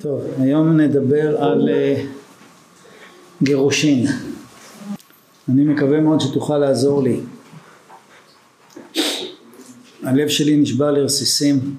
[0.00, 2.00] טוב, היום נדבר על uh,
[3.42, 4.06] גירושין.
[5.48, 7.20] אני מקווה מאוד שתוכל לעזור לי.
[10.02, 11.76] הלב שלי נשבע לרסיסים.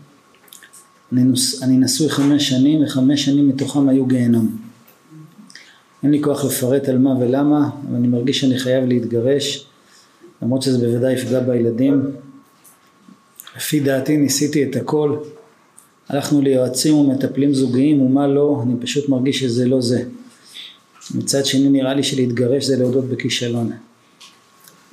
[1.13, 4.57] אני, נוס, אני נשוי חמש שנים וחמש שנים מתוכם היו גיהנום.
[6.03, 9.67] אין לי כוח לפרט על מה ולמה, אבל אני מרגיש שאני חייב להתגרש,
[10.41, 12.01] למרות שזה בוודאי יפגע בילדים.
[13.57, 15.17] לפי דעתי ניסיתי את הכל,
[16.09, 20.03] הלכנו ליועצים ומטפלים זוגיים ומה לא, אני פשוט מרגיש שזה לא זה.
[21.15, 23.71] מצד שני נראה לי שלהתגרש זה להודות בכישלון.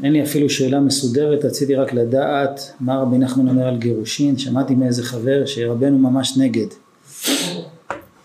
[0.02, 4.74] אין לי אפילו שאלה מסודרת, רציתי רק לדעת מה רבי נחמן אומר על גירושין, שמעתי
[4.74, 6.66] מאיזה חבר שרבנו ממש נגד.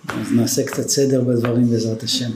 [0.07, 2.29] אז נעשה קצת סדר בדברים בעזרת השם.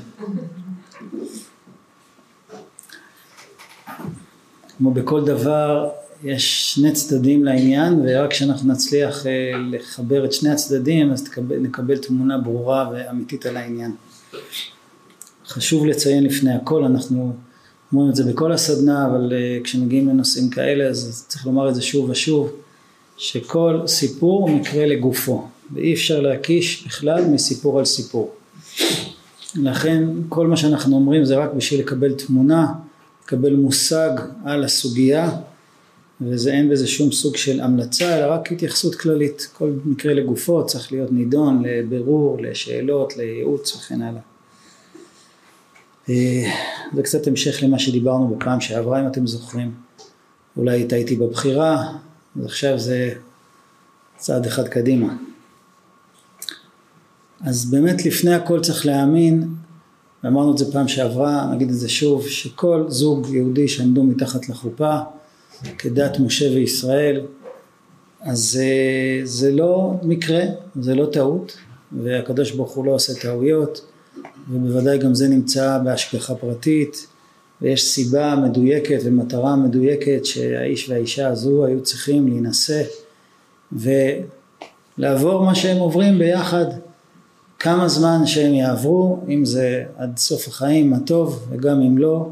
[4.78, 5.90] כמו בכל דבר
[6.24, 9.32] יש שני צדדים לעניין ורק כשאנחנו נצליח אה,
[9.72, 13.92] לחבר את שני הצדדים אז תקבל, נקבל תמונה ברורה ואמיתית על העניין.
[15.48, 17.34] חשוב לציין לפני הכל, אנחנו
[17.94, 21.82] אומרים את זה בכל הסדנה אבל אה, כשמגיעים לנושאים כאלה אז צריך לומר את זה
[21.82, 22.52] שוב ושוב
[23.18, 28.34] שכל סיפור הוא מקרה לגופו ואי אפשר להקיש בכלל מסיפור על סיפור.
[29.56, 32.74] לכן כל מה שאנחנו אומרים זה רק בשביל לקבל תמונה,
[33.26, 34.10] לקבל מושג
[34.46, 35.32] על הסוגיה
[36.22, 39.48] וזה אין בזה שום סוג של המלצה אלא רק התייחסות כללית.
[39.54, 44.22] כל מקרה לגופו צריך להיות נידון לבירור לשאלות לייעוץ וכן הלאה.
[46.10, 46.52] אה,
[46.96, 49.72] זה קצת המשך למה שדיברנו בפעם שעברה אם אתם זוכרים.
[50.58, 51.94] אולי איתי בבחירה
[52.40, 53.14] אז עכשיו זה
[54.18, 55.16] צעד אחד קדימה.
[57.42, 59.48] אז באמת לפני הכל צריך להאמין
[60.24, 65.00] ואמרנו את זה פעם שעברה נגיד את זה שוב שכל זוג יהודי שעמדו מתחת לחופה
[65.78, 67.26] כדת משה וישראל
[68.22, 68.66] אז זה,
[69.24, 70.42] זה לא מקרה,
[70.82, 71.58] זה לא טעות
[71.92, 73.86] והקדוש ברוך הוא לא עושה טעויות
[74.50, 77.08] ובוודאי גם זה נמצא בהשגחה פרטית
[77.62, 82.84] ויש סיבה מדויקת ומטרה מדויקת שהאיש והאישה הזו היו צריכים להינשא
[83.72, 86.66] ולעבור מה שהם עוברים ביחד
[87.60, 92.30] כמה זמן שהם יעברו אם זה עד סוף החיים הטוב וגם אם לא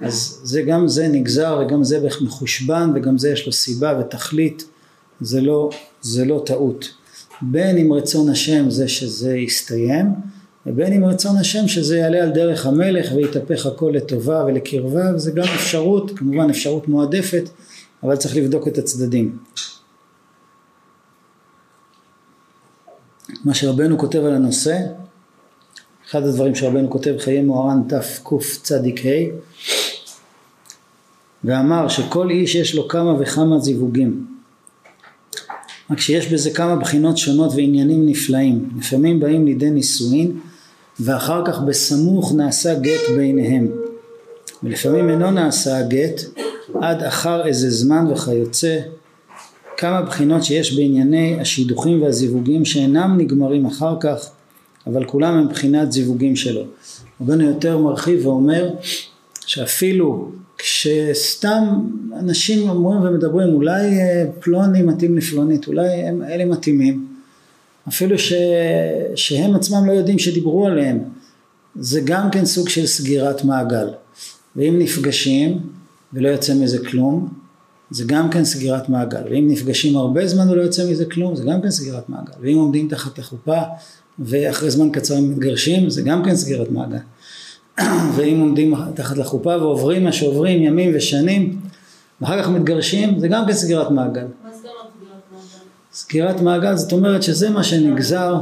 [0.00, 4.64] אז זה גם זה נגזר וגם זה מחושבן וגם זה יש לו סיבה ותכלית.
[5.20, 6.88] זה לא, זה לא טעות.
[7.42, 10.06] בין אם רצון השם זה שזה יסתיים
[10.66, 15.44] ובין אם רצון השם שזה יעלה על דרך המלך ויתהפך הכל לטובה ולקרבה וזה גם
[15.54, 17.48] אפשרות כמובן אפשרות מועדפת
[18.02, 19.38] אבל צריך לבדוק את הצדדים.
[23.44, 24.78] מה שרבנו כותב על הנושא
[26.10, 28.78] אחד הדברים שרבנו כותב חיי מוהר"ן תקצ"ה
[31.44, 34.26] ואמר שכל איש יש לו כמה וכמה זיווגים.
[35.90, 38.70] רק שיש בזה כמה בחינות שונות ועניינים נפלאים.
[38.78, 40.32] לפעמים באים לידי נישואין
[41.00, 43.68] ואחר כך בסמוך נעשה גט ביניהם.
[44.62, 46.20] ולפעמים אינו נעשה הגט
[46.82, 48.78] עד אחר איזה זמן וכיוצא.
[49.76, 54.30] כמה בחינות שיש בענייני השידוכים והזיווגים שאינם נגמרים אחר כך
[54.86, 56.62] אבל כולם הם בחינת זיווגים שלו.
[57.20, 58.70] רבנו יותר מרחיב ואומר
[59.46, 61.64] שאפילו כשסתם
[62.18, 67.06] אנשים אומרים ומדברים אולי אה, פלוני מתאים לפלונית אולי הם אלה מתאימים.
[67.88, 68.32] אפילו ש,
[69.14, 70.98] שהם עצמם לא יודעים שדיברו עליהם.
[71.76, 73.88] זה גם כן סוג של סגירת מעגל.
[74.56, 75.58] ואם נפגשים
[76.12, 77.28] ולא יוצא מזה כלום
[77.90, 79.22] זה גם כן סגירת מעגל.
[79.30, 82.32] ואם נפגשים הרבה זמן ולא יוצא מזה כלום זה גם כן סגירת מעגל.
[82.40, 83.60] ואם עומדים תחת החופה
[84.18, 86.98] ואחרי זמן קצר מתגרשים זה גם כן סגירת מעגל
[88.16, 91.60] ואם עומדים תחת לחופה ועוברים מה שעוברים ימים ושנים
[92.20, 94.26] ואחר כך מתגרשים זה גם כן סגירת מעגל.
[95.92, 96.76] סגירת מעגל?
[96.76, 98.36] זאת אומרת שזה מה שנגזר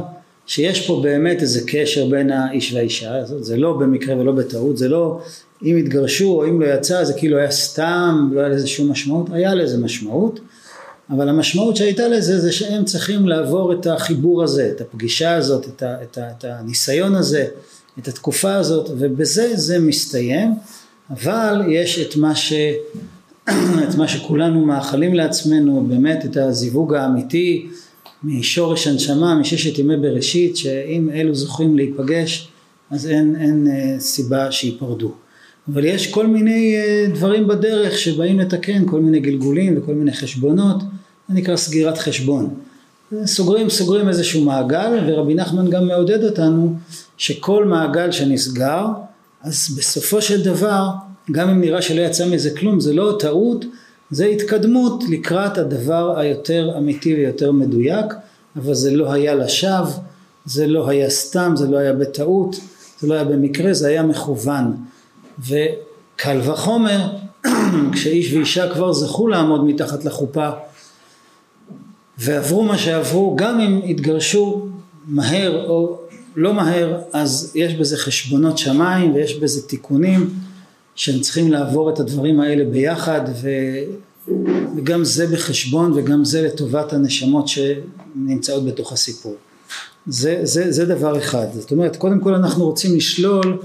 [0.45, 3.25] שיש פה באמת איזה קשר בין האיש והאישה.
[3.25, 5.21] זה לא במקרה ולא בטעות זה לא
[5.63, 9.27] אם התגרשו או אם לא יצא זה כאילו היה סתם לא היה לזה שום משמעות
[9.31, 10.39] היה לזה משמעות.
[11.09, 15.83] אבל המשמעות שהייתה לזה זה שהם צריכים לעבור את החיבור הזה את הפגישה הזאת את,
[15.83, 17.45] ה, את, ה, את הניסיון הזה
[17.99, 20.53] את התקופה הזאת ובזה זה מסתיים
[21.09, 22.53] אבל יש את מה, ש,
[23.89, 27.67] את מה שכולנו מאחלים לעצמנו באמת את הזיווג האמיתי
[28.23, 32.47] משורש הנשמה מששת ימי בראשית שאם אלו זוכים להיפגש
[32.91, 35.11] אז אין, אין אה, סיבה שייפרדו
[35.73, 40.83] אבל יש כל מיני אה, דברים בדרך שבאים לתקן כל מיני גלגולים וכל מיני חשבונות
[41.29, 42.49] זה נקרא סגירת חשבון.
[43.25, 46.75] סוגרים סוגרים איזשהו מעגל ורבי נחמן גם מעודד אותנו
[47.19, 48.85] שכל מעגל שנסגר
[49.41, 50.89] אז בסופו של דבר
[51.31, 53.65] גם אם נראה שלא יצא מזה כלום זה לא טעות
[54.11, 58.05] זה התקדמות לקראת הדבר היותר אמיתי ויותר מדויק
[58.55, 59.91] אבל זה לא היה לשווא
[60.45, 62.55] זה לא היה סתם, זה לא היה בטעות,
[62.99, 64.75] זה לא היה במקרה, זה היה מכוון.
[65.39, 67.07] וקל וחומר,
[67.93, 70.49] כשאיש ואישה כבר זכו לעמוד מתחת לחופה
[72.17, 74.67] ועברו מה שעברו, גם אם התגרשו
[75.07, 75.99] מהר או
[76.35, 80.29] לא מהר, אז יש בזה חשבונות שמיים ויש בזה תיקונים
[80.95, 83.49] שהם צריכים לעבור את הדברים האלה ביחד ו...
[84.77, 89.35] וגם זה בחשבון וגם זה לטובת הנשמות שנמצאות בתוך הסיפור.
[90.07, 91.47] זה, זה, זה דבר אחד.
[91.53, 93.57] זאת אומרת, קודם כל אנחנו רוצים לשלול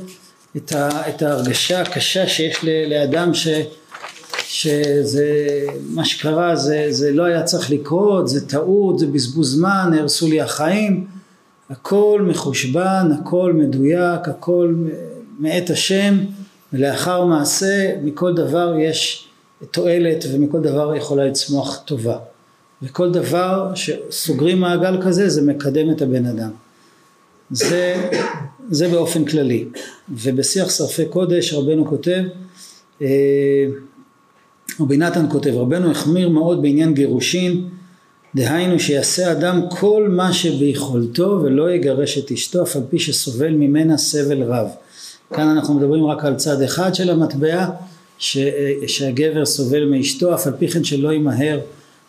[0.56, 2.56] את, ה, את ההרגשה הקשה שיש
[2.88, 3.48] לאדם ש,
[4.44, 5.26] שזה,
[5.90, 10.40] מה שקרה זה, זה לא היה צריך לקרות, זה טעות, זה בזבוז זמן, נהרסו לי
[10.40, 11.06] החיים,
[11.70, 14.74] הכל מחושבן, הכל מדויק, הכל
[15.38, 16.18] מאת השם,
[16.72, 19.28] ולאחר מעשה מכל דבר יש
[19.70, 22.18] תועלת ומכל דבר יכולה לצמוח טובה.
[22.82, 26.50] וכל דבר שסוגרים מעגל כזה זה מקדם את הבן אדם.
[27.50, 28.10] זה,
[28.70, 29.64] זה באופן כללי.
[30.08, 32.22] ובשיח שרפי קודש רבנו כותב,
[33.02, 33.66] אה,
[34.80, 37.68] רבי נתן כותב, רבנו החמיר מאוד בעניין גירושין,
[38.34, 43.96] דהיינו שיעשה אדם כל מה שביכולתו ולא יגרש את אשתו אף על פי שסובל ממנה
[43.96, 44.68] סבל רב.
[45.34, 47.66] כאן אנחנו מדברים רק על צד אחד של המטבע,
[48.18, 48.38] ש,
[48.86, 51.60] שהגבר סובל מאשתו אף על פי כן שלא ימהר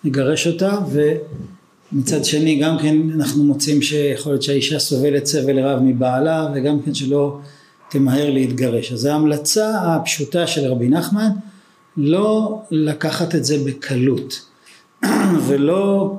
[0.04, 6.48] לגרש אותה ומצד שני גם כן אנחנו מוצאים שיכול להיות שהאישה סובלת סבל רב מבעלה
[6.56, 7.38] וגם כן שלא
[7.90, 8.92] תמהר להתגרש.
[8.92, 11.30] אז ההמלצה הפשוטה של רבי נחמן
[11.98, 14.42] לא לקחת את זה בקלות
[15.48, 16.16] ולא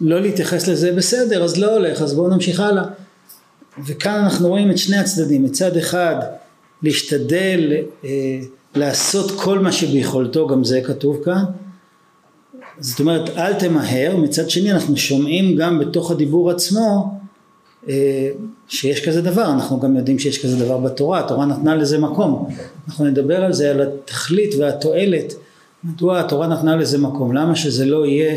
[0.00, 2.84] לא להתייחס לזה בסדר אז לא הולך אז בואו נמשיך הלאה.
[3.86, 6.16] וכאן אנחנו רואים את שני הצדדים מצד אחד
[6.82, 7.72] להשתדל
[8.04, 8.40] אה,
[8.74, 11.44] לעשות כל מה שביכולתו גם זה כתוב כאן.
[12.80, 17.18] זאת אומרת אל תמהר מצד שני אנחנו שומעים גם בתוך הדיבור עצמו
[17.88, 18.30] אה,
[18.68, 22.48] שיש כזה דבר אנחנו גם יודעים שיש כזה דבר בתורה התורה נתנה לזה מקום.
[22.88, 25.34] אנחנו נדבר על זה על התכלית והתועלת
[25.84, 27.32] מדוע התורה נתנה לזה מקום?
[27.32, 28.36] למה שזה לא יהיה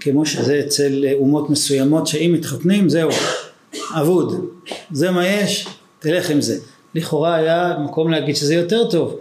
[0.00, 3.10] כמו שזה אצל אומות מסוימות שאם מתחתנים זהו
[4.00, 4.46] אבוד.
[4.92, 5.68] זה מה יש
[5.98, 6.58] תלך עם זה.
[6.94, 9.16] לכאורה היה מקום להגיד שזה יותר טוב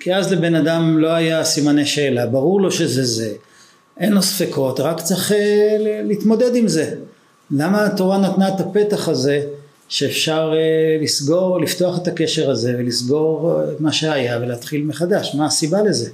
[0.00, 2.26] כי אז לבן אדם לא היה סימני שאלה.
[2.26, 3.32] ברור לו שזה זה.
[3.98, 6.94] אין לו ספקות רק צריך אה, להתמודד עם זה.
[7.50, 9.42] למה התורה נתנה את הפתח הזה
[9.88, 15.34] שאפשר אה, לסגור לפתוח את הקשר הזה ולסגור את מה שהיה ולהתחיל מחדש?
[15.34, 16.10] מה הסיבה לזה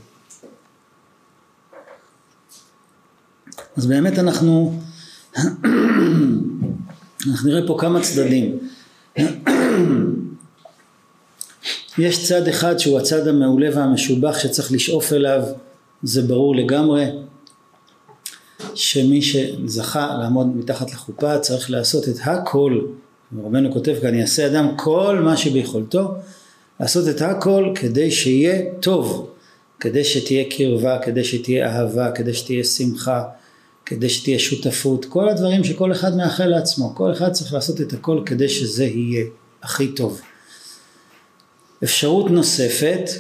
[3.79, 4.75] אז באמת אנחנו
[7.29, 8.59] אנחנו נראה פה כמה צדדים.
[11.99, 15.43] יש צד אחד שהוא הצד המעולה והמשובח שצריך לשאוף אליו
[16.03, 17.05] זה ברור לגמרי
[18.75, 22.81] שמי שזכה לעמוד מתחת לחופה צריך לעשות את הכל
[23.45, 26.15] רבנו כותב כאן יעשה אדם כל מה שביכולתו
[26.81, 29.31] לעשות את הכל כדי שיהיה טוב
[29.81, 33.23] כדי שתהיה קרבה כדי שתהיה אהבה כדי שתהיה שמחה
[33.89, 38.23] כדי שתהיה שותפות, כל הדברים שכל אחד מאחל לעצמו, כל אחד צריך לעשות את הכל
[38.27, 39.25] כדי שזה יהיה
[39.63, 40.21] הכי טוב.
[41.85, 43.11] אפשרות נוספת,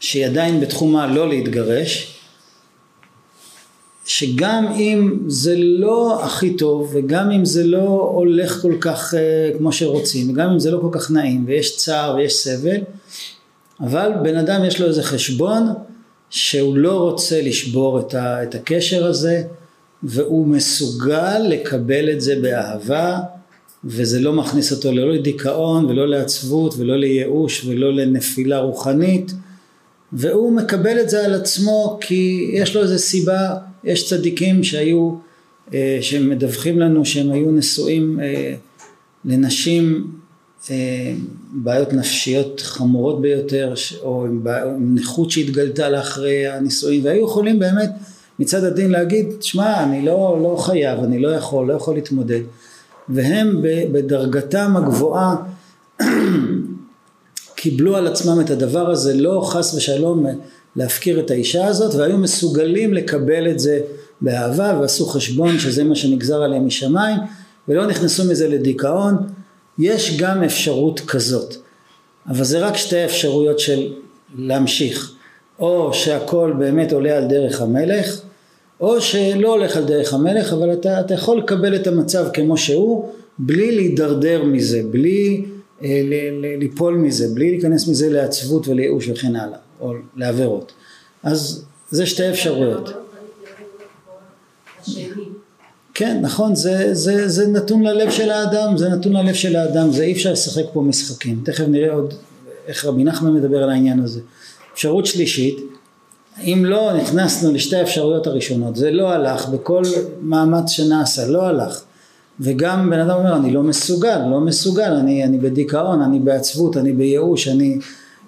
[0.00, 2.20] שהיא עדיין בתחום הלא להתגרש,
[4.04, 9.72] שגם אם זה לא הכי טוב וגם אם זה לא הולך כל כך uh, כמו
[9.72, 12.80] שרוצים וגם אם זה לא כל כך נעים ויש צער ויש סבל
[13.80, 15.62] אבל בן אדם יש לו איזה חשבון
[16.30, 19.42] שהוא לא רוצה לשבור את, ה, את הקשר הזה
[20.02, 23.18] והוא מסוגל לקבל את זה באהבה
[23.84, 29.32] וזה לא מכניס אותו לא לדיכאון ולא לעצבות ולא לייאוש ולא לנפילה רוחנית
[30.12, 33.54] והוא מקבל את זה על עצמו כי יש לו איזה סיבה,
[33.84, 35.14] יש צדיקים שהיו,
[35.74, 38.54] אה, שמדווחים לנו שהם היו נשואים אה,
[39.24, 40.10] לנשים
[41.52, 47.90] בעיות נפשיות חמורות ביותר או עם, עם נכות שהתגלתה לאחרי הנישואין והיו יכולים באמת
[48.38, 52.40] מצד הדין להגיד שמע אני לא, לא חייב אני לא יכול לא יכול להתמודד.
[53.08, 55.36] והם בדרגתם הגבוהה
[57.54, 60.26] קיבלו על עצמם את הדבר הזה לא חס ושלום
[60.76, 63.80] להפקיר את האישה הזאת והיו מסוגלים לקבל את זה
[64.20, 67.18] באהבה ועשו חשבון שזה מה שנגזר עליהם משמיים
[67.68, 69.16] ולא נכנסו מזה לדיכאון
[69.78, 71.54] יש גם אפשרות כזאת,
[72.28, 73.92] אבל זה רק שתי אפשרויות של
[74.38, 75.14] להמשיך,
[75.58, 78.20] או שהכל באמת עולה על דרך המלך,
[78.80, 83.08] או שלא הולך על דרך המלך, אבל אתה, אתה יכול לקבל את המצב כמו שהוא,
[83.38, 85.44] בלי להידרדר מזה, בלי
[85.82, 90.72] אה, ל, ל, ליפול מזה, בלי להיכנס מזה לעצבות ולייאוש וכן הלאה, או לעבירות.
[91.22, 93.03] אז זה שתי אפשרויות.
[95.94, 100.02] כן, נכון, זה, זה, זה נתון ללב של האדם, זה נתון ללב של האדם, זה
[100.02, 101.40] אי אפשר לשחק פה משחקים.
[101.44, 102.14] תכף נראה עוד
[102.66, 104.20] איך רבי נחמן מדבר על העניין הזה.
[104.74, 105.56] אפשרות שלישית,
[106.40, 109.82] אם לא נכנסנו לשתי האפשרויות הראשונות, זה לא הלך בכל
[110.20, 111.82] מאמץ שנעשה, לא הלך.
[112.40, 116.92] וגם בן אדם אומר, אני לא מסוגל, לא מסוגל, אני, אני בדיכאון, אני בעצבות, אני
[116.92, 117.78] בייאוש, אני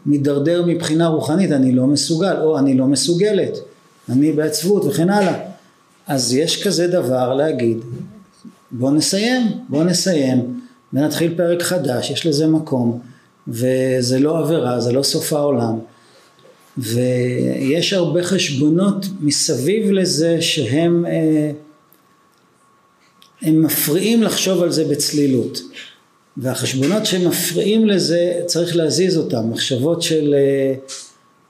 [0.07, 3.59] מידרדר מבחינה רוחנית, אני לא מסוגל, או אני לא מסוגלת,
[4.09, 5.56] אני בעצבות וכן הלאה.
[6.07, 7.79] אז יש כזה דבר להגיד,
[8.71, 10.61] בוא נסיים, בוא נסיים
[10.93, 13.01] ונתחיל פרק חדש, יש לזה מקום,
[13.49, 15.79] וזה לא עבירה, זה לא סוף העולם.
[16.79, 21.51] ויש הרבה חשבונות מסביב לזה שהם אה,
[23.43, 25.61] הם מפריעים לחשוב על זה בצלילות.
[26.37, 29.51] והחשבונות שמפריעים לזה צריך להזיז אותם.
[29.51, 30.75] מחשבות של אה,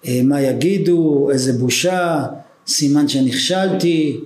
[0.06, 2.24] אה, מה יגידו איזה בושה
[2.66, 4.20] סימן שנכשלתי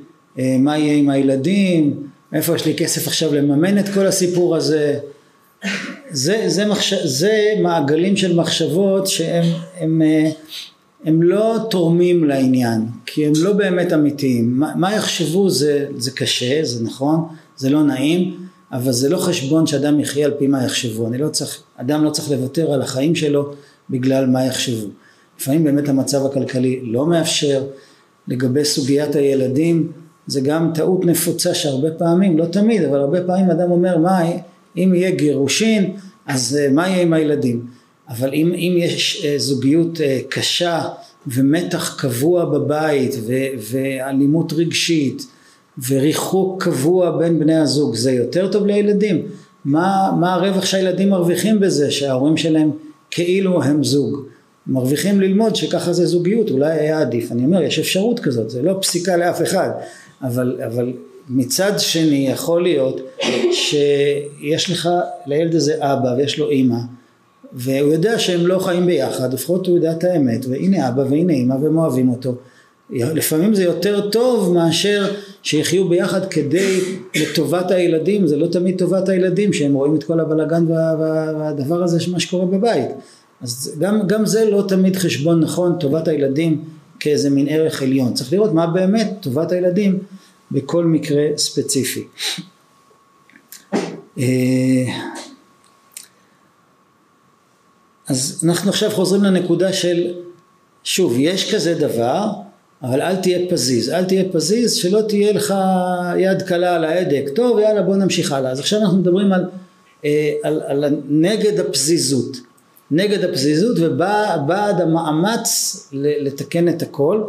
[0.59, 4.99] מה יהיה עם הילדים איפה יש לי כסף עכשיו לממן את כל הסיפור הזה
[6.11, 6.95] זה, זה, מחש...
[6.95, 9.45] זה מעגלים של מחשבות שהם
[9.79, 10.03] הם,
[11.05, 14.51] הם לא תורמים לעניין, כי הם לא באמת אמיתיים.
[14.59, 17.21] מה, מה יחשבו זה, זה קשה, זה נכון,
[17.57, 21.07] זה לא נעים, אבל זה לא חשבון שאדם יחיה על פי מה יחשבו.
[21.07, 23.53] אני לא צריך, אדם לא צריך לוותר על החיים שלו
[23.91, 24.89] בגלל מה יחשבו.
[25.41, 27.65] לפעמים באמת המצב הכלכלי לא מאפשר.
[28.29, 29.93] לגבי סוגיית הילדים,
[30.27, 34.21] זה גם טעות נפוצה שהרבה פעמים, לא תמיד, אבל הרבה פעמים אדם אומר, מה,
[34.77, 35.93] אם יהיה גירושין,
[36.27, 37.67] אז אה, מה יהיה עם הילדים?
[38.09, 40.83] אבל אם, אם יש אה, זוגיות אה, קשה
[41.27, 43.33] ומתח קבוע בבית ו,
[43.71, 45.27] ואלימות רגשית
[45.89, 49.23] וריחוק קבוע בין בני הזוג זה יותר טוב לילדים?
[49.65, 52.71] מה, מה הרווח שהילדים מרוויחים בזה שההורים שלהם
[53.11, 54.25] כאילו הם זוג?
[54.67, 57.33] מרוויחים ללמוד שככה זה זוגיות אולי היה עדיף.
[57.33, 59.71] אני אומר יש אפשרות כזאת זה לא פסיקה לאף אחד
[60.23, 60.93] אבל, אבל
[61.29, 63.01] מצד שני יכול להיות
[63.53, 64.89] שיש לך
[65.27, 66.79] לילד הזה אבא ויש לו אימא
[67.53, 71.55] והוא יודע שהם לא חיים ביחד, לפחות הוא יודע את האמת, והנה אבא והנה אמא
[71.55, 72.35] והם אוהבים אותו.
[72.91, 75.13] לפעמים זה יותר טוב מאשר
[75.43, 76.81] שיחיו ביחד כדי
[77.17, 82.21] לטובת הילדים, זה לא תמיד טובת הילדים שהם רואים את כל הבלגן והדבר הזה, מה
[82.21, 82.89] שקורה בבית.
[83.43, 86.65] אז גם, גם זה לא תמיד חשבון נכון, טובת הילדים
[87.01, 88.15] כאיזה מין ערך עליון.
[88.15, 89.99] צריך לראות מה באמת טובת הילדים
[90.51, 92.05] בכל מקרה ספציפי.
[94.19, 94.85] אה,
[98.09, 100.15] אז אנחנו עכשיו חוזרים לנקודה של
[100.85, 102.27] שוב יש כזה דבר
[102.83, 105.55] אבל אל תהיה פזיז אל תהיה פזיז שלא תהיה לך
[106.19, 109.45] יד קלה על ההדק טוב יאללה בוא נמשיך הלאה אז עכשיו אנחנו מדברים על,
[110.05, 112.37] אה, על, על נגד הפזיזות
[112.91, 117.25] נגד הפזיזות ובעד המאמץ לתקן את הכל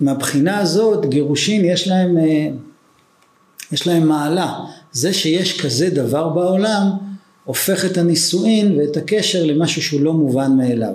[0.00, 2.48] מהבחינה הזאת גירושין יש להם אה,
[3.72, 4.58] יש להם מעלה
[4.92, 6.90] זה שיש כזה דבר בעולם
[7.44, 10.94] הופך את הנישואין ואת הקשר למשהו שהוא לא מובן מאליו.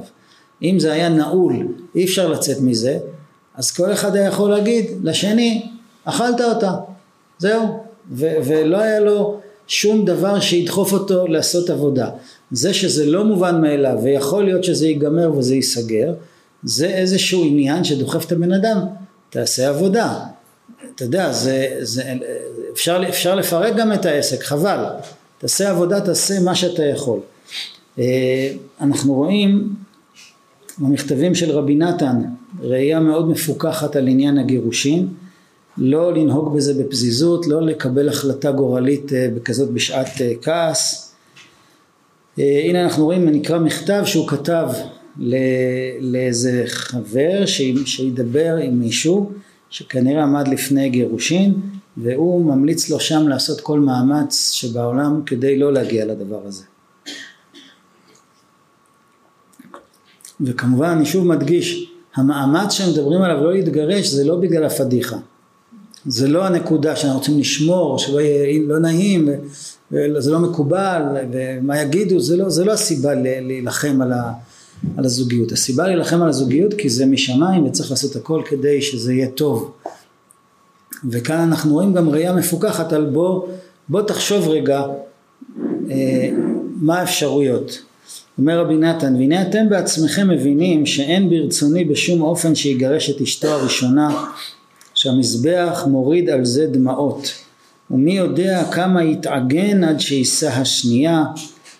[0.63, 2.99] אם זה היה נעול, אי אפשר לצאת מזה,
[3.55, 5.69] אז כל אחד היה יכול להגיד לשני,
[6.03, 6.73] אכלת אותה,
[7.37, 12.09] זהו, ו- ולא היה לו שום דבר שידחוף אותו לעשות עבודה.
[12.51, 16.13] זה שזה לא מובן מאליו ויכול להיות שזה ייגמר וזה ייסגר,
[16.63, 18.77] זה איזשהו עניין שדוחף את הבן אדם,
[19.29, 20.19] תעשה עבודה.
[20.95, 22.03] אתה יודע, זה, זה,
[22.73, 24.85] אפשר, אפשר לפרק גם את העסק, חבל.
[25.37, 27.19] תעשה עבודה, תעשה מה שאתה יכול.
[27.99, 29.73] אה, אנחנו רואים
[30.77, 32.21] במכתבים של רבי נתן
[32.61, 35.07] ראייה מאוד מפוקחת על עניין הגירושין,
[35.77, 41.10] לא לנהוג בזה בפזיזות, לא לקבל החלטה גורלית אה, בכזאת בשעת אה, כעס.
[42.37, 44.69] הנה אנחנו רואים, נקרא מכתב שהוא כתב
[45.99, 47.45] לאיזה חבר
[47.85, 49.31] שידבר עם מישהו
[49.69, 51.53] שכנראה עמד לפני גירושין
[51.97, 56.63] והוא ממליץ לו שם לעשות כל מאמץ שבעולם כדי לא להגיע לדבר הזה.
[60.41, 65.17] וכמובן אני שוב מדגיש, המאמץ שמדברים עליו לא להתגרש זה לא בגלל הפדיחה.
[66.05, 69.29] זה לא הנקודה שאנחנו רוצים לשמור, שלא יהיה לא נעים,
[69.91, 74.33] וזה לא מקובל, ומה יגידו, זה לא, זה לא הסיבה להילחם על, ה,
[74.97, 75.51] על הזוגיות.
[75.51, 79.71] הסיבה להילחם על הזוגיות כי זה משמיים וצריך לעשות הכל כדי שזה יהיה טוב.
[81.09, 83.47] וכאן אנחנו רואים גם ראייה מפוקחת על בוא,
[83.89, 84.83] בוא תחשוב רגע
[85.89, 86.29] אה,
[86.75, 87.81] מה האפשרויות.
[88.37, 94.25] אומר רבי נתן, והנה אתם בעצמכם מבינים שאין ברצוני בשום אופן שיגרש את אשתו הראשונה,
[94.93, 97.33] שהמזבח מוריד על זה דמעות,
[97.93, 101.23] ומי יודע כמה יתעגן עד שיישא השנייה,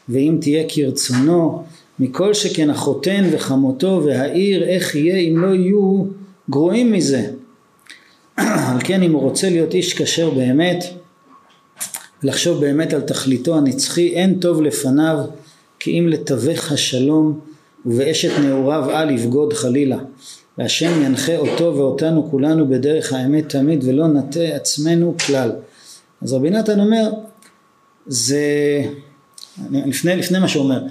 [0.10, 1.64] ואם תהיה כרצונו,
[2.00, 6.04] מכל שכן החותן וחמותו והעיר איך יהיה אם לא יהיו
[6.50, 7.28] גרועים מזה.
[8.38, 10.84] על כן אם הוא רוצה להיות איש כשר באמת,
[12.24, 15.18] לחשוב באמת על תכליתו הנצחי, אין טוב לפניו
[15.80, 17.40] כי אם לתווך השלום
[17.86, 19.98] ובאשת נעוריו אל יבגוד חלילה.
[20.58, 25.52] והשם ינחה אותו ואותנו כולנו בדרך האמת תמיד ולא נטה עצמנו כלל.
[26.22, 27.12] אז רבי נתן אומר,
[28.08, 28.42] זה,
[29.72, 30.84] לפני, לפני מה שהוא אומר,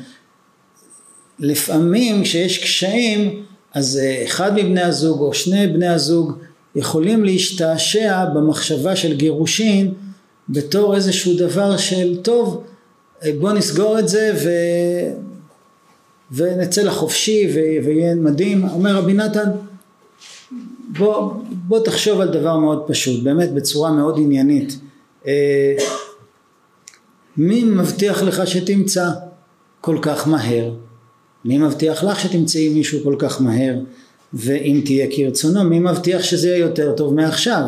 [1.38, 3.42] לפעמים כשיש קשיים
[3.75, 6.32] אז אה, אחד מבני הזוג או שני בני הזוג
[6.75, 9.94] יכולים להשתעשע במחשבה של גירושין
[10.49, 12.64] בתור איזשהו דבר של טוב
[13.25, 14.50] אה, בוא נסגור את זה ו...
[16.32, 17.87] ונצא לחופשי ו...
[17.87, 18.68] ויהיה מדהים.
[18.68, 19.50] אומר רבי נתן
[20.99, 24.78] בוא, בוא תחשוב על דבר מאוד פשוט באמת בצורה מאוד עניינית
[27.37, 29.09] מי מבטיח לך שתמצא
[29.81, 30.71] כל כך מהר?
[31.45, 33.75] מי מבטיח לך שתמצאי מישהו כל כך מהר?
[34.35, 37.62] ואם תהיה כרצונו מי מבטיח שזה יהיה יותר טוב מעכשיו?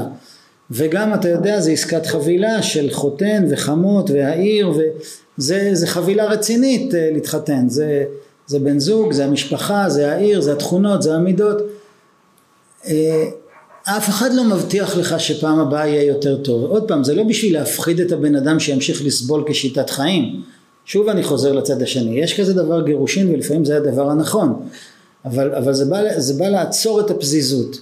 [0.71, 4.73] וגם אתה יודע זה עסקת חבילה של חותן וחמות והעיר
[5.39, 7.69] וזה חבילה רצינית אה, להתחתן.
[7.69, 8.05] זה,
[8.47, 11.63] זה בן זוג זה המשפחה זה העיר זה התכונות זה המידות.
[12.87, 13.25] אה,
[13.85, 16.65] אף אחד לא מבטיח לך שפעם הבאה יהיה יותר טוב.
[16.65, 20.43] עוד פעם זה לא בשביל להפחיד את הבן אדם שימשיך לסבול כשיטת חיים.
[20.85, 24.62] שוב אני חוזר לצד השני, יש כזה דבר גירושין ולפעמים זה הדבר הנכון,
[25.25, 27.77] אבל, אבל זה, בא, זה בא לעצור את הפזיזות.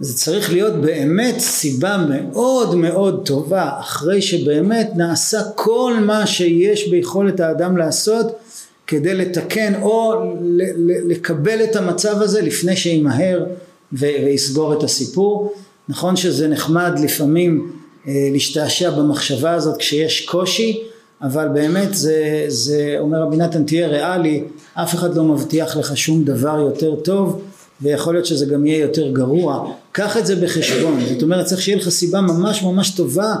[0.00, 7.40] זה צריך להיות באמת סיבה מאוד מאוד טובה, אחרי שבאמת נעשה כל מה שיש ביכולת
[7.40, 8.26] האדם לעשות
[8.86, 10.14] כדי לתקן או
[11.08, 13.44] לקבל את המצב הזה לפני שימהר
[13.92, 15.52] ויסגור את הסיפור.
[15.88, 17.72] נכון שזה נחמד לפעמים
[18.08, 20.82] אה, להשתעשע במחשבה הזאת כשיש קושי,
[21.22, 26.24] אבל באמת זה, זה אומר רבי נתן תהיה ריאלי, אף אחד לא מבטיח לך שום
[26.24, 27.42] דבר יותר טוב
[27.82, 31.78] ויכול להיות שזה גם יהיה יותר גרוע, קח את זה בחשבון, זאת אומרת צריך שיהיה
[31.78, 33.34] לך סיבה ממש ממש טובה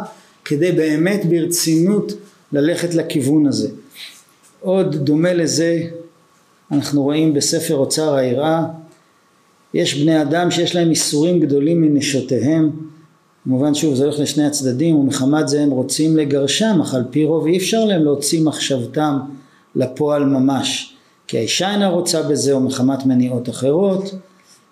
[0.44, 2.12] כדי באמת ברצינות
[2.52, 3.68] ללכת לכיוון הזה.
[4.60, 5.82] עוד דומה לזה
[6.72, 8.64] אנחנו רואים בספר אוצר היראה
[9.74, 12.70] יש בני אדם שיש להם איסורים גדולים מנשותיהם.
[13.44, 17.46] כמובן שוב זה הולך לשני הצדדים ומחמת זה הם רוצים לגרשם אך על פי רוב
[17.46, 19.18] אי אפשר להם להוציא מחשבתם
[19.76, 20.94] לפועל ממש.
[21.26, 24.14] כי האישה אינה רוצה בזה או מחמת מניעות אחרות.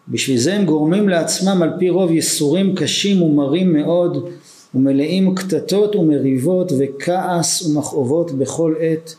[0.09, 4.29] בשביל זה הם גורמים לעצמם על פי רוב ייסורים קשים ומרים מאוד
[4.75, 9.15] ומלאים קטטות ומריבות וכעס ומכאובות בכל עת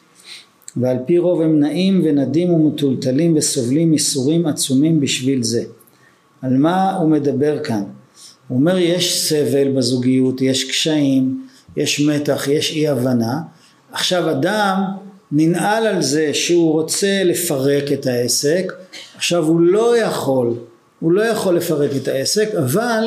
[0.81, 5.63] ועל פי רוב הם נעים ונדים ומטולטלים וסובלים ייסורים עצומים בשביל זה.
[6.41, 7.83] על מה הוא מדבר כאן?
[8.47, 13.41] הוא אומר יש סבל בזוגיות, יש קשיים, יש מתח, יש אי הבנה,
[13.91, 14.83] עכשיו אדם
[15.31, 18.73] ננעל על זה שהוא רוצה לפרק את העסק,
[19.15, 20.53] עכשיו הוא לא יכול,
[20.99, 23.03] הוא לא יכול לפרק את העסק, אבל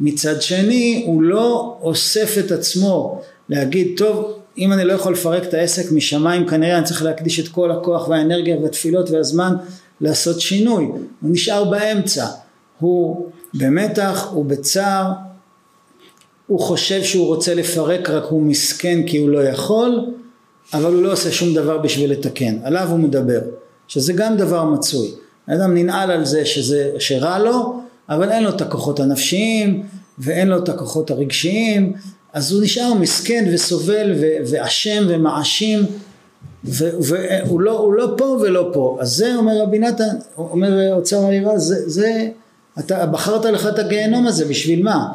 [0.00, 5.54] מצד שני הוא לא אוסף את עצמו להגיד טוב אם אני לא יכול לפרק את
[5.54, 9.54] העסק משמיים כנראה אני צריך להקדיש את כל הכוח והאנרגיה והתפילות והזמן
[10.00, 12.26] לעשות שינוי, הוא נשאר באמצע,
[12.78, 15.12] הוא במתח, הוא בצער,
[16.46, 20.06] הוא חושב שהוא רוצה לפרק רק הוא מסכן כי הוא לא יכול,
[20.74, 23.40] אבל הוא לא עושה שום דבר בשביל לתקן, עליו הוא מדבר,
[23.88, 25.08] שזה גם דבר מצוי.
[25.46, 29.82] האדם ננעל על זה שזה, שרע לו, אבל אין לו את הכוחות הנפשיים
[30.18, 31.92] ואין לו את הכוחות הרגשיים,
[32.32, 35.86] אז הוא נשאר מסכן וסובל ואשם ומאשים
[36.64, 38.98] והוא לא, לא פה ולא פה.
[39.00, 42.28] אז זה אומר רבי נתן, אומר אוצר העירה, זה, זה
[42.78, 45.08] אתה בחרת לך את הגיהנום הזה, בשביל מה?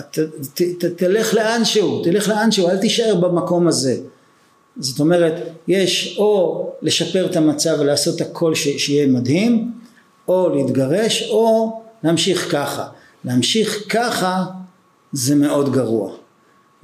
[0.00, 0.18] ת,
[0.54, 3.96] ת, ת, תלך לאן שהוא, תלך לאן שהוא, אל תישאר במקום הזה.
[4.76, 5.34] זאת אומרת,
[5.68, 9.72] יש או לשפר את המצב ולעשות הכל ש, שיהיה מדהים,
[10.28, 11.72] או להתגרש, או
[12.04, 12.86] להמשיך ככה.
[13.24, 14.44] להמשיך ככה
[15.12, 16.23] זה מאוד גרוע.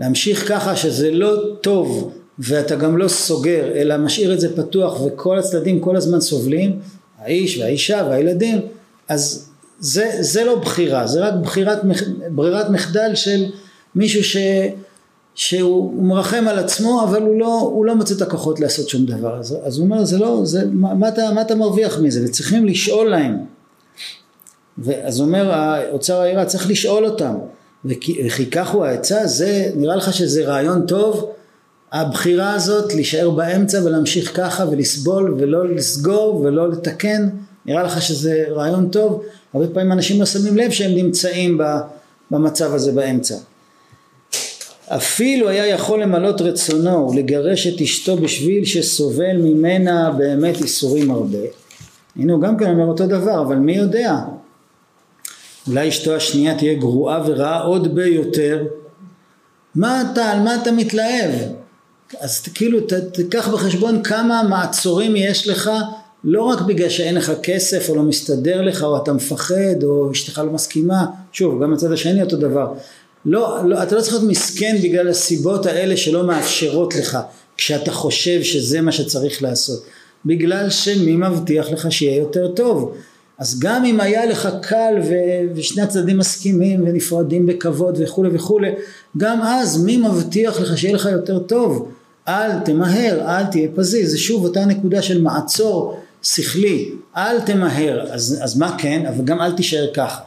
[0.00, 5.38] להמשיך ככה שזה לא טוב ואתה גם לא סוגר, אלא משאיר את זה פתוח וכל
[5.38, 6.78] הצדדים כל הזמן סובלים,
[7.18, 8.60] האיש והאישה והילדים,
[9.08, 11.78] אז זה, זה לא בחירה, זה רק בחירת,
[12.30, 13.44] ברירת מחדל של
[13.94, 14.36] מישהו ש,
[15.34, 19.38] שהוא מרחם על עצמו אבל הוא לא, הוא לא מוצא את הכוחות לעשות שום דבר.
[19.38, 22.24] אז, אז הוא אומר זה לא, זה, מה, מה, אתה, מה אתה מרוויח מזה?
[22.24, 23.36] וצריכים לשאול להם.
[25.02, 27.34] אז אומר האוצר העירה צריך לשאול אותם
[27.84, 31.32] וכי, כך הוא העצה זה נראה לך שזה רעיון טוב
[31.92, 37.28] הבחירה הזאת להישאר באמצע ולהמשיך ככה ולסבול ולא לסגור ולא לתקן
[37.66, 39.22] נראה לך שזה רעיון טוב
[39.54, 41.60] הרבה פעמים אנשים לא שמים לב שהם נמצאים
[42.30, 43.36] במצב הזה באמצע.
[44.88, 51.38] אפילו היה יכול למלות רצונו ולגרש את אשתו בשביל שסובל ממנה באמת איסורים הרבה.
[52.16, 54.14] הנה הוא גם כן אומר אותו דבר, אבל מי יודע?
[55.68, 58.64] אולי אשתו השנייה תהיה גרועה ורעה עוד ביותר,
[59.74, 61.30] מה אתה, על מה אתה מתלהב?
[62.20, 62.78] אז כאילו
[63.12, 65.70] תיקח בחשבון כמה מעצורים יש לך
[66.24, 70.38] לא רק בגלל שאין לך כסף או לא מסתדר לך או אתה מפחד או אשתך
[70.38, 72.72] לא מסכימה, שוב גם הצד השני אותו דבר,
[73.24, 77.18] לא, לא, אתה לא צריך להיות מסכן בגלל הסיבות האלה שלא מאפשרות לך
[77.56, 79.84] כשאתה חושב שזה מה שצריך לעשות,
[80.26, 82.94] בגלל שמי מבטיח לך שיהיה יותר טוב,
[83.40, 88.70] אז גם אם היה לך קל ו- ושני הצדדים מסכימים ונפרדים בכבוד וכולי וכולי,
[89.16, 91.88] גם אז מי מבטיח לך שיהיה לך יותר טוב?
[92.28, 98.38] אל תמהר, אל תהיה פזיז, זה שוב אותה נקודה של מעצור שכלי, אל תמהר, אז,
[98.42, 100.20] אז מה כן, אבל גם אל תישאר ככה,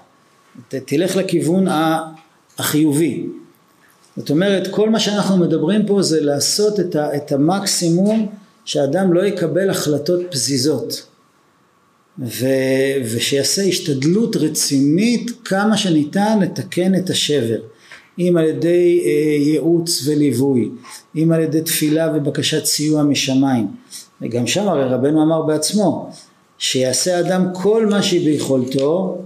[0.70, 1.68] ת, תלך לכיוון
[2.58, 3.28] החיובי,
[4.18, 8.30] זאת אומרת כל מה שאנחנו מדברים פה זה לעשות את, ה, את המקסימום
[8.66, 11.13] שאדם לא יקבל החלטות פזיזות
[12.20, 12.46] ו,
[13.04, 17.60] ושיעשה השתדלות רצינית כמה שניתן לתקן את השבר.
[18.20, 20.70] אם על ידי אה, ייעוץ וליווי,
[21.16, 23.68] אם על ידי תפילה ובקשת סיוע משמיים.
[24.22, 26.10] וגם שם הרי רבנו אמר בעצמו
[26.58, 29.22] שיעשה אדם כל מה שביכולתו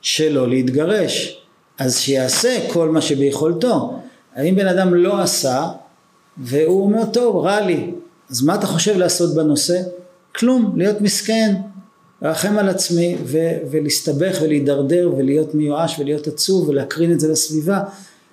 [0.00, 1.42] שלא להתגרש.
[1.78, 3.98] אז שיעשה כל מה שביכולתו.
[4.34, 5.68] האם בן אדם לא עשה
[6.38, 7.90] והוא אומר טוב רע לי.
[8.30, 9.80] אז מה אתה חושב לעשות בנושא?
[10.34, 11.54] כלום להיות מסכן
[12.22, 17.82] לרחם על עצמי ו- ולהסתבך ולהידרדר ולהיות מיואש ולהיות עצוב ולהקרין את זה לסביבה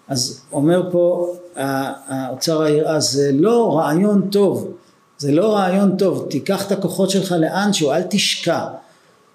[0.08, 4.74] אז אומר פה האוצר היראה זה לא רעיון טוב
[5.18, 8.68] זה לא רעיון טוב תיקח את הכוחות שלך לאנשהו אל תשקע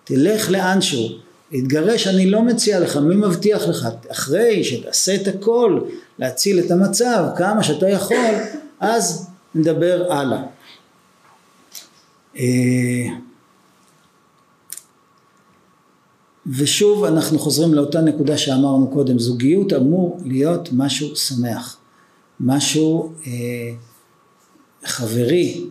[0.04, 1.08] תלך לאנשהו
[1.52, 3.88] להתגרש אני לא מציע לך מי מבטיח לך?
[4.10, 5.80] אחרי שתעשה את הכל
[6.18, 8.34] להציל את המצב כמה שאתה יכול
[8.80, 10.42] אז נדבר הלאה
[12.36, 13.06] אה,
[16.56, 21.76] ושוב אנחנו חוזרים לאותה נקודה שאמרנו קודם, זוגיות אמור להיות משהו שמח,
[22.40, 23.32] משהו אה,
[24.84, 25.64] חברי,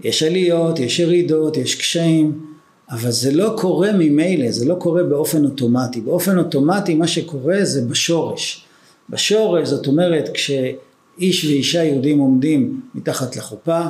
[0.00, 2.46] יש עליות, יש ירידות, יש קשיים,
[2.90, 7.82] אבל זה לא קורה ממילא, זה לא קורה באופן אוטומטי, באופן אוטומטי מה שקורה זה
[7.82, 8.64] בשורש,
[9.10, 13.80] בשורש זאת אומרת כשאיש ואישה יהודים עומדים מתחת לחופה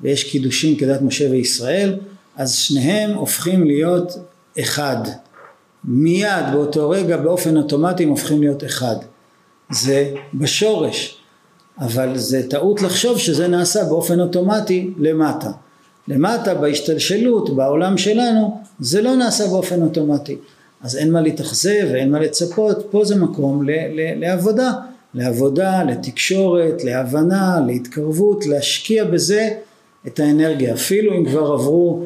[0.00, 1.96] ויש קידושים כדת משה וישראל,
[2.36, 4.12] אז שניהם הופכים להיות
[4.60, 4.98] אחד.
[5.84, 8.96] מיד באותו רגע באופן אוטומטי הם הופכים להיות אחד.
[9.70, 11.18] זה בשורש,
[11.80, 15.50] אבל זה טעות לחשוב שזה נעשה באופן אוטומטי למטה.
[16.08, 20.36] למטה בהשתלשלות בעולם שלנו זה לא נעשה באופן אוטומטי.
[20.80, 24.72] אז אין מה להתאכזב ואין מה לצפות, פה זה מקום ל- ל- לעבודה,
[25.14, 29.48] לעבודה, לתקשורת, להבנה, להתקרבות, להשקיע בזה
[30.06, 30.74] את האנרגיה.
[30.74, 32.04] אפילו אם כבר עברו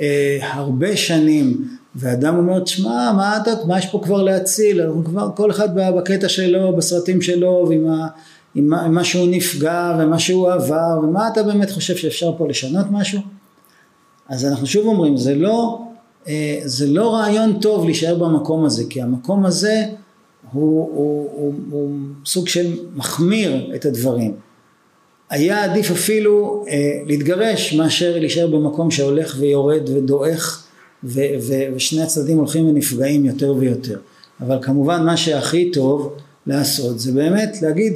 [0.00, 5.28] אה, הרבה שנים ואדם אומר, תשמע, מה, אתה, מה יש פה כבר להציל, אנחנו כבר
[5.36, 8.06] כל אחד בקטע שלו, בסרטים שלו, ועם ה,
[8.54, 12.48] עם מה, עם מה שהוא נפגע ומה שהוא עבר, ומה אתה באמת חושב שאפשר פה
[12.48, 13.20] לשנות משהו?
[14.28, 15.82] אז אנחנו שוב אומרים, זה לא,
[16.28, 19.84] אה, זה לא רעיון טוב להישאר במקום הזה, כי המקום הזה
[20.52, 21.90] הוא, הוא, הוא, הוא
[22.26, 24.34] סוג של מחמיר את הדברים.
[25.30, 30.63] היה עדיף אפילו אה, להתגרש מאשר להישאר במקום שהולך ויורד ודועך
[31.04, 33.98] ו- ו- ושני הצדדים הולכים ונפגעים יותר ויותר.
[34.40, 37.92] אבל כמובן מה שהכי טוב לעשות זה באמת להגיד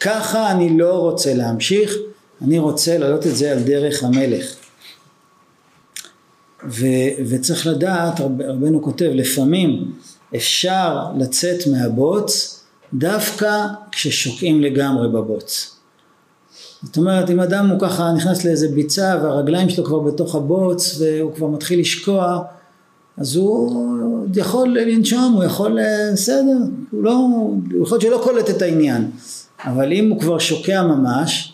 [0.00, 1.94] ככה אני לא רוצה להמשיך,
[2.42, 4.54] אני רוצה להעלות את זה על דרך המלך.
[6.68, 9.92] ו- וצריך לדעת, רב, רבנו כותב, לפעמים
[10.36, 12.60] אפשר לצאת מהבוץ
[12.94, 15.77] דווקא כששוקעים לגמרי בבוץ.
[16.82, 21.34] זאת אומרת אם אדם הוא ככה נכנס לאיזה ביצה והרגליים שלו כבר בתוך הבוץ והוא
[21.34, 22.42] כבר מתחיל לשקוע
[23.16, 25.78] אז הוא יכול לנשום, הוא יכול,
[26.12, 26.56] בסדר,
[26.90, 29.10] הוא לא, הוא יכול להיות שלא קולט את העניין.
[29.64, 31.52] אבל אם הוא כבר שוקע ממש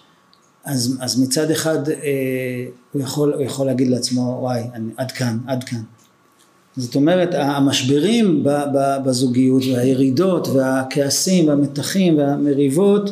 [0.65, 1.95] אז, אז מצד אחד אה,
[2.93, 5.83] הוא, יכול, הוא יכול להגיד לעצמו וואי אני, עד כאן, עד כאן.
[6.77, 8.45] זאת אומרת המשברים
[9.05, 13.11] בזוגיות והירידות והכעסים והמתחים והמריבות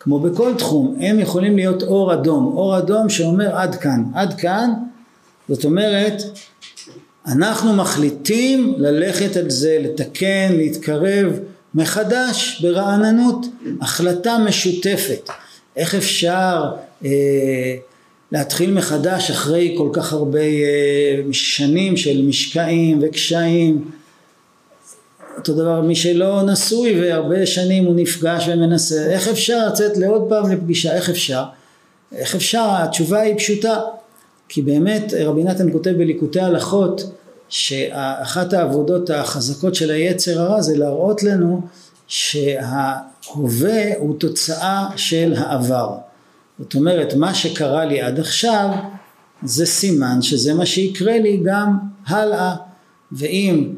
[0.00, 4.70] כמו בכל תחום, הם יכולים להיות אור אדום, אור אדום שאומר עד כאן, עד כאן,
[5.48, 6.22] זאת אומרת
[7.26, 11.38] אנחנו מחליטים ללכת על זה, לתקן, להתקרב
[11.74, 13.46] מחדש ברעננות,
[13.80, 15.30] החלטה משותפת,
[15.76, 16.64] איך אפשר
[17.04, 17.76] אה,
[18.32, 23.90] להתחיל מחדש אחרי כל כך הרבה אה, שנים של משקעים וקשיים
[25.38, 30.52] אותו דבר מי שלא נשוי והרבה שנים הוא נפגש ומנסה, איך אפשר לצאת לעוד פעם
[30.52, 31.44] לפגישה, איך אפשר?
[32.12, 32.66] איך אפשר?
[32.70, 33.80] התשובה היא פשוטה,
[34.48, 37.10] כי באמת רבי נתן כותב בליקוטי הלכות
[37.48, 41.60] שאחת העבודות החזקות של היצר הרע זה להראות לנו
[42.06, 45.94] שההווה הוא תוצאה של העבר.
[46.58, 48.68] זאת אומרת מה שקרה לי עד עכשיו
[49.42, 52.54] זה סימן שזה מה שיקרה לי גם הלאה
[53.12, 53.74] ואם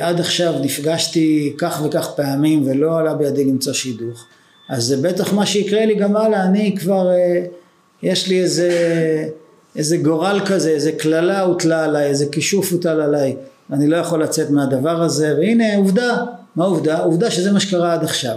[0.00, 4.26] עד עכשיו נפגשתי כך וכך פעמים ולא עלה בידי למצוא שידוך.
[4.68, 6.44] אז זה בטח מה שיקרה לי גם הלאה.
[6.44, 7.44] אני כבר אה,
[8.02, 8.70] יש לי איזה
[9.76, 13.36] איזה גורל כזה איזה קללה הוטלה עליי איזה כישוף הוטל עליי.
[13.72, 15.34] אני לא יכול לצאת מהדבר הזה.
[15.38, 16.24] והנה עובדה.
[16.56, 16.98] מה עובדה?
[16.98, 18.36] עובדה שזה מה שקרה עד עכשיו.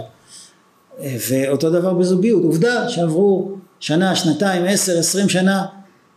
[1.00, 2.44] אה, ואותו דבר בזוגיות.
[2.44, 5.66] עובדה שעברו שנה שנתיים עשר עשרים שנה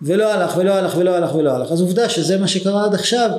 [0.01, 1.71] ולא הלך ולא הלך ולא הלך ולא הלך.
[1.71, 3.29] אז עובדה שזה מה שקרה עד עכשיו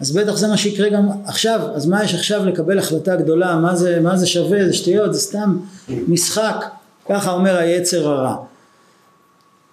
[0.00, 1.60] אז בטח זה מה שיקרה גם עכשיו.
[1.74, 3.56] אז מה יש עכשיו לקבל החלטה גדולה?
[3.56, 4.66] מה זה, מה זה שווה?
[4.66, 6.64] זה שטויות זה סתם משחק.
[7.08, 8.36] ככה אומר היצר הרע.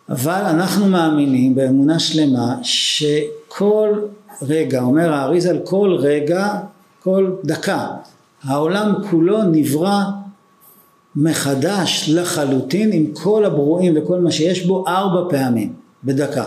[0.10, 4.00] אבל אנחנו מאמינים באמונה שלמה שכל
[4.42, 6.54] רגע אומר האריזל כל רגע
[7.04, 7.88] כל דקה
[8.44, 10.02] העולם כולו נברא
[11.16, 16.46] מחדש לחלוטין עם כל הברואים וכל מה שיש בו ארבע פעמים בדקה.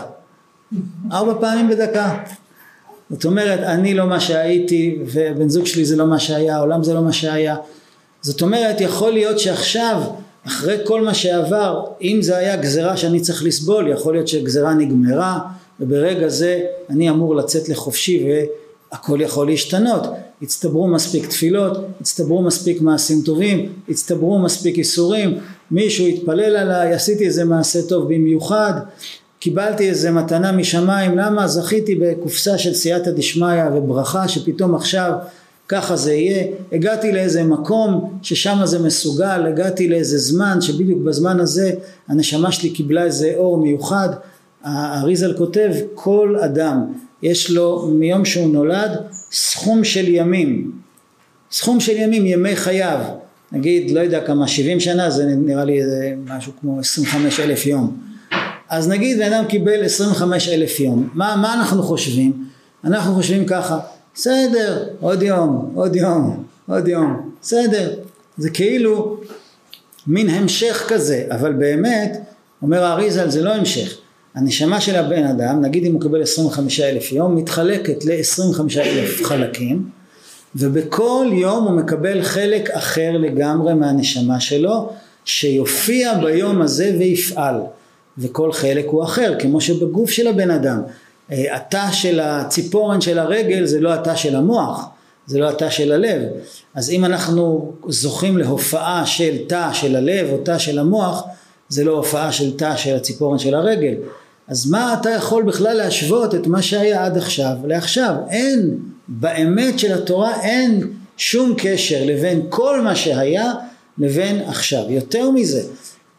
[1.11, 2.17] ארבע פעמים בדקה.
[3.09, 6.93] זאת אומרת אני לא מה שהייתי ובן זוג שלי זה לא מה שהיה, העולם זה
[6.93, 7.55] לא מה שהיה.
[8.21, 10.01] זאת אומרת יכול להיות שעכשיו
[10.47, 15.39] אחרי כל מה שעבר אם זה היה גזרה שאני צריך לסבול יכול להיות שגזרה נגמרה
[15.79, 18.27] וברגע זה אני אמור לצאת לחופשי
[18.91, 20.03] והכל יכול להשתנות
[20.41, 25.37] הצטברו מספיק תפילות, הצטברו מספיק מעשים טובים, הצטברו מספיק איסורים,
[25.71, 28.73] מישהו התפלל עליי, עשיתי איזה מעשה טוב במיוחד,
[29.39, 31.47] קיבלתי איזה מתנה משמיים, למה?
[31.47, 35.13] זכיתי בקופסה של סייעתא דשמיא וברכה שפתאום עכשיו
[35.67, 41.71] ככה זה יהיה, הגעתי לאיזה מקום ששם זה מסוגל, הגעתי לאיזה זמן שבדיוק בזמן הזה
[42.07, 44.09] הנשמה שלי קיבלה איזה אור מיוחד,
[44.63, 46.93] האריזל כותב כל אדם
[47.23, 48.91] יש לו מיום שהוא נולד
[49.31, 50.71] סכום של ימים,
[51.51, 52.99] סכום של ימים, ימי חייו,
[53.51, 55.79] נגיד לא יודע כמה, 70 שנה זה נראה לי
[56.25, 57.97] משהו כמו 25 אלף יום,
[58.75, 62.45] אז נגיד בן אדם קיבל 25 אלף יום, מה, מה אנחנו חושבים?
[62.83, 63.79] אנחנו חושבים ככה,
[64.15, 67.93] בסדר, עוד יום, עוד יום, עוד יום, בסדר,
[68.37, 69.17] זה כאילו
[70.07, 72.21] מין המשך כזה, אבל באמת,
[72.61, 73.97] אומר האריזל זה לא המשך,
[74.35, 79.89] הנשמה של הבן אדם, נגיד אם הוא קבל 25 אלף יום, מתחלקת ל-25 אלף חלקים,
[80.55, 84.89] ובכל יום הוא מקבל חלק אחר לגמרי מהנשמה שלו,
[85.25, 87.55] שיופיע ביום הזה ויפעל,
[88.17, 90.81] וכל חלק הוא אחר, כמו שבגוף של הבן אדם,
[91.31, 94.85] אה, התא של הציפורן של הרגל זה לא התא של המוח,
[95.27, 96.21] זה לא התא של הלב,
[96.75, 101.23] אז אם אנחנו זוכים להופעה של תא של הלב או תא של המוח,
[101.69, 103.93] זה לא הופעה של תא של הציפורן של הרגל,
[104.47, 108.15] אז מה אתה יכול בכלל להשוות את מה שהיה עד עכשיו לעכשיו?
[108.29, 113.53] אין, באמת של התורה אין שום קשר לבין כל מה שהיה
[113.97, 114.83] לבין עכשיו.
[114.89, 115.63] יותר מזה,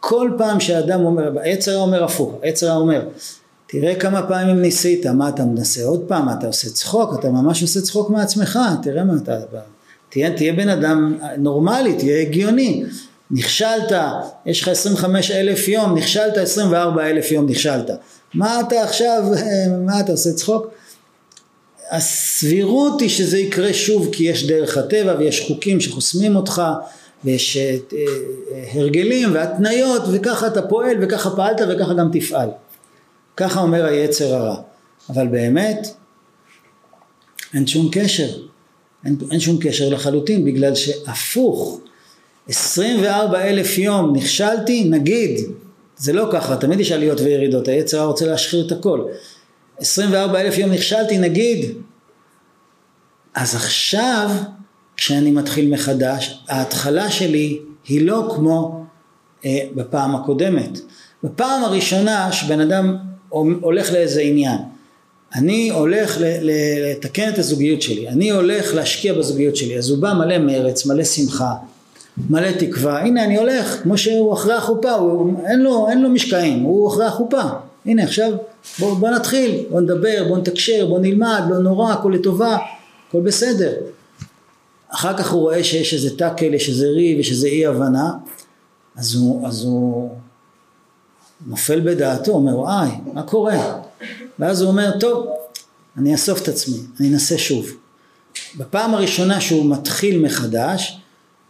[0.09, 3.05] כל פעם שאדם אומר, היצר אומר הפוך, היצר אומר,
[3.67, 7.81] תראה כמה פעמים ניסית, מה אתה מנסה עוד פעם, אתה עושה צחוק, אתה ממש עושה
[7.81, 9.39] צחוק מעצמך, תראה מה אתה,
[10.09, 12.83] תהיה, תהיה בן אדם נורמלי, תהיה הגיוני,
[13.31, 13.91] נכשלת,
[14.45, 17.89] יש לך 25 אלף יום, נכשלת 24 אלף יום, נכשלת.
[18.33, 19.23] מה אתה עכשיו,
[19.85, 20.67] מה אתה עושה צחוק?
[21.91, 26.61] הסבירות היא שזה יקרה שוב כי יש דרך הטבע ויש חוקים שחוסמים אותך
[27.25, 32.49] ויש אה, אה, הרגלים והתניות וככה אתה פועל וככה פעלת וככה גם תפעל.
[33.37, 34.55] ככה אומר היצר הרע.
[35.09, 35.87] אבל באמת
[37.53, 38.27] אין שום קשר.
[39.05, 41.79] אין, אין שום קשר לחלוטין בגלל שהפוך
[42.49, 45.39] 24 אלף יום נכשלתי נגיד
[45.97, 49.05] זה לא ככה, תמיד יש עליות וירידות, היצר רוצה להשחיר את הכל.
[49.77, 51.65] 24 אלף יום נכשלתי נגיד,
[53.33, 54.29] אז עכשיו
[54.97, 58.85] כשאני מתחיל מחדש, ההתחלה שלי היא לא כמו
[59.45, 60.79] אה, בפעם הקודמת.
[61.23, 62.97] בפעם הראשונה שבן אדם
[63.61, 64.57] הולך לאיזה עניין,
[65.35, 70.37] אני הולך לתקן את הזוגיות שלי, אני הולך להשקיע בזוגיות שלי, אז הוא בא מלא
[70.37, 71.53] מרץ, מלא שמחה,
[72.29, 76.63] מלא תקווה, הנה אני הולך, כמו שהוא אחרי החופה, הוא, אין, לו, אין לו משקעים,
[76.63, 77.41] הוא אחרי החופה,
[77.85, 78.31] הנה עכשיו
[78.79, 82.57] בוא, בוא נתחיל, בוא נדבר, בוא נתקשר, בוא נלמד, לא נורא, הכל לטובה,
[83.09, 83.73] הכל בסדר.
[84.89, 88.11] אחר כך הוא רואה שיש איזה טאקל, יש איזה ריב, יש איזה אי הבנה,
[88.95, 90.09] אז הוא, אז הוא
[91.47, 93.79] נופל בדעתו, אומר וואי, מה קורה?
[94.39, 95.27] ואז הוא אומר, טוב,
[95.97, 97.67] אני אאסוף את עצמי, אני אנסה שוב.
[98.57, 100.99] בפעם הראשונה שהוא מתחיל מחדש,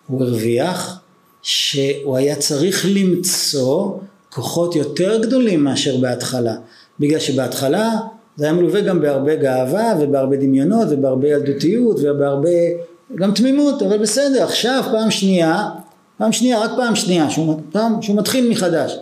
[0.08, 1.00] הוא הרוויח
[1.42, 3.98] שהוא היה צריך למצוא
[4.30, 6.56] כוחות יותר גדולים מאשר בהתחלה
[7.00, 7.92] בגלל שבהתחלה
[8.36, 12.50] זה היה מלווה גם בהרבה גאווה ובהרבה דמיונות ובהרבה ילדותיות ובהרבה
[13.16, 15.70] גם תמימות, אבל בסדר, עכשיו פעם שנייה,
[16.18, 18.98] פעם שנייה, רק פעם שנייה, שהוא, פעם, שהוא מתחיל מחדש.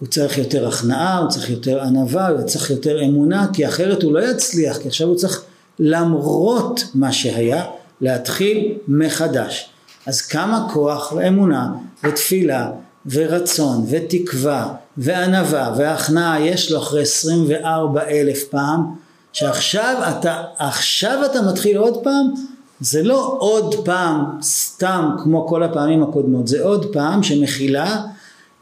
[0.00, 4.12] הוא צריך יותר הכנעה, הוא צריך יותר ענווה, הוא צריך יותר אמונה, כי אחרת הוא
[4.12, 5.42] לא יצליח, כי עכשיו הוא צריך
[5.78, 7.64] למרות מה שהיה,
[8.00, 9.70] להתחיל מחדש.
[10.06, 11.72] אז כמה כוח ואמונה
[12.04, 12.70] ותפילה
[13.06, 18.94] ורצון ותקווה וענווה והכנעה יש לו אחרי 24 אלף פעם
[19.32, 22.34] שעכשיו אתה, עכשיו אתה מתחיל עוד פעם
[22.80, 28.02] זה לא עוד פעם סתם כמו כל הפעמים הקודמות זה עוד פעם שמכילה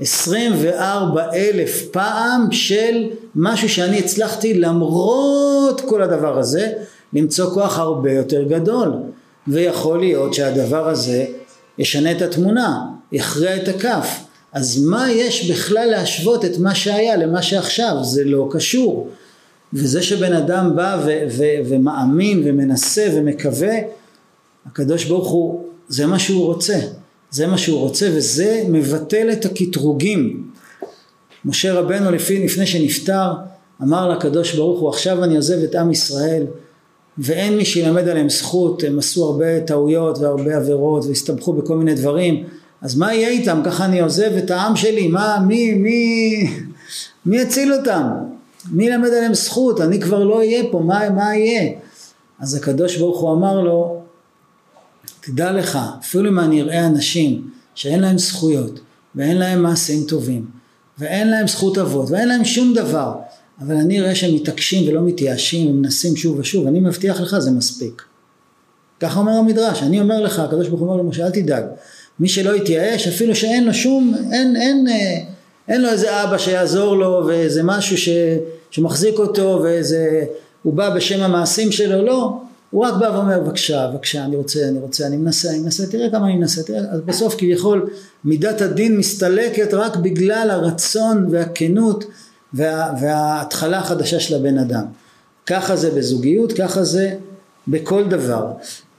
[0.01, 6.73] 24 אלף פעם של משהו שאני הצלחתי למרות כל הדבר הזה
[7.13, 8.93] למצוא כוח הרבה יותר גדול
[9.49, 11.27] ויכול להיות שהדבר הזה
[11.79, 12.81] ישנה את התמונה,
[13.13, 17.97] יכריע את הכף אז מה יש בכלל להשוות את מה שהיה למה שעכשיו?
[18.03, 19.09] זה לא קשור.
[19.73, 20.99] וזה שבן אדם בא
[21.69, 23.75] ומאמין ומנסה ומקווה,
[24.71, 26.79] הקדוש ברוך הוא, זה מה שהוא רוצה.
[27.31, 30.51] זה מה שהוא רוצה וזה מבטל את הקטרוגים.
[31.45, 33.33] משה רבנו לפי, לפני שנפטר
[33.83, 36.47] אמר לקדוש ברוך הוא עכשיו אני עוזב את עם ישראל
[37.19, 42.45] ואין מי שילמד עליהם זכות, הם עשו הרבה טעויות והרבה עבירות והסתבכו בכל מיני דברים
[42.83, 43.61] אז מה יהיה איתם?
[43.65, 46.51] ככה אני עוזב את העם שלי, מה, מי, מי,
[47.27, 48.03] מי יציל אותם?
[48.73, 49.81] מי ילמד עליהם זכות?
[49.81, 51.73] אני כבר לא אהיה פה, מה, מה יהיה?
[52.41, 53.98] אז הקדוש ברוך הוא אמר לו,
[55.21, 58.81] תדע לך, אפילו אם אני אראה אנשים שאין להם זכויות
[59.15, 60.47] ואין להם מעשים טובים
[60.99, 63.15] ואין להם זכות אבות ואין להם שום דבר
[63.61, 68.03] אבל אני אראה שהם מתעקשים ולא מתייאשים ומנסים שוב ושוב אני מבטיח לך זה מספיק.
[69.01, 71.65] ככה אומר המדרש אני אומר לך הקדוש ברוך הוא אומר למשה אל תדאג.
[72.21, 75.27] מי שלא יתייאש אפילו שאין לו שום, אין, אין, אין,
[75.69, 78.09] אין לו איזה אבא שיעזור לו ואיזה משהו ש,
[78.71, 80.25] שמחזיק אותו ואיזה,
[80.63, 84.79] הוא בא בשם המעשים שלו, לא, הוא רק בא ואומר בבקשה, בבקשה, אני רוצה, אני
[84.79, 87.91] רוצה, אני מנסה, אני מנסה, תראה כמה אני מנסה, תראה, אז בסוף כביכול
[88.25, 92.05] מידת הדין מסתלקת רק בגלל הרצון והכנות
[92.55, 94.85] וה, וההתחלה החדשה של הבן אדם.
[95.47, 97.15] ככה זה בזוגיות, ככה זה
[97.69, 98.53] בכל דבר.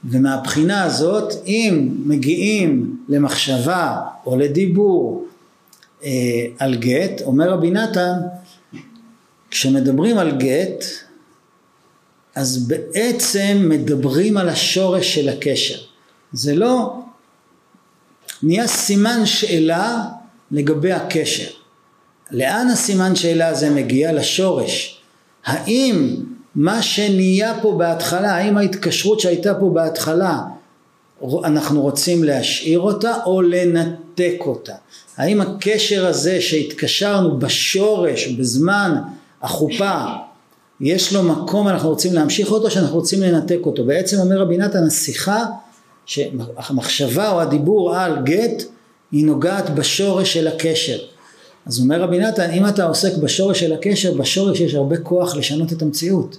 [0.04, 5.26] ומהבחינה הזאת אם מגיעים למחשבה או לדיבור
[6.04, 6.10] אה,
[6.58, 8.12] על גט, אומר רבי נתן,
[9.50, 10.84] כשמדברים על גט
[12.34, 15.78] אז בעצם מדברים על השורש של הקשר.
[16.32, 17.00] זה לא
[18.42, 20.04] נהיה סימן שאלה
[20.50, 21.50] לגבי הקשר.
[22.30, 24.12] לאן הסימן שאלה הזה מגיע?
[24.12, 25.00] לשורש.
[25.44, 26.16] האם
[26.54, 30.40] מה שנהיה פה בהתחלה, האם ההתקשרות שהייתה פה בהתחלה
[31.44, 34.74] אנחנו רוצים להשאיר אותה או לנתק אותה?
[35.16, 38.94] האם הקשר הזה שהתקשרנו בשורש, בזמן
[39.42, 40.04] החופה,
[40.80, 43.84] יש לו מקום, אנחנו רוצים להמשיך אותו, שאנחנו רוצים לנתק אותו.
[43.84, 45.44] בעצם אומר רבי נתן, השיחה,
[46.56, 48.62] המחשבה או הדיבור על גט,
[49.12, 50.98] היא נוגעת בשורש של הקשר.
[51.66, 55.72] אז אומר רבי נתן, אם אתה עוסק בשורש של הקשר, בשורש יש הרבה כוח לשנות
[55.72, 56.36] את המציאות.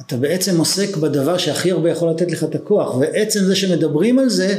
[0.00, 4.28] אתה בעצם עוסק בדבר שהכי הרבה יכול לתת לך את הכוח, ועצם זה שמדברים על
[4.28, 4.58] זה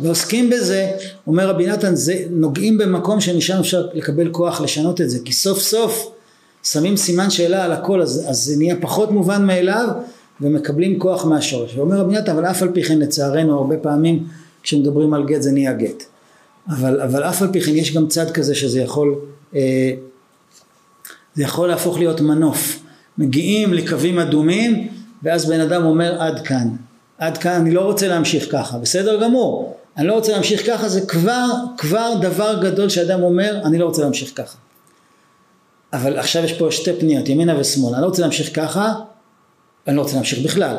[0.00, 0.90] ועוסקים בזה,
[1.26, 5.58] אומר רבי נתן, זה נוגעים במקום שמשם אפשר לקבל כוח לשנות את זה, כי סוף
[5.58, 6.12] סוף
[6.62, 9.88] שמים סימן שאלה על הכל, אז, אז זה נהיה פחות מובן מאליו,
[10.40, 11.76] ומקבלים כוח מהשורש.
[11.76, 14.26] ואומר רבי נתן, אבל אף על פי כן לצערנו הרבה פעמים
[14.62, 16.04] כשמדברים על גט זה נהיה גט.
[16.68, 19.14] אבל, אבל אף על פי כן יש גם צד כזה שזה יכול,
[19.54, 19.92] אה,
[21.34, 22.78] זה יכול להפוך להיות מנוף.
[23.18, 24.88] מגיעים לקווים אדומים
[25.22, 26.68] ואז בן אדם אומר עד כאן,
[27.18, 31.00] עד כאן אני לא רוצה להמשיך ככה, בסדר גמור, אני לא רוצה להמשיך ככה זה
[31.00, 31.46] כבר,
[31.78, 34.56] כבר דבר גדול שאדם אומר אני לא רוצה להמשיך ככה.
[35.92, 38.92] אבל עכשיו יש פה שתי פניות, ימינה ושמאלה, אני לא רוצה להמשיך ככה,
[39.88, 40.76] אני לא רוצה להמשיך בכלל.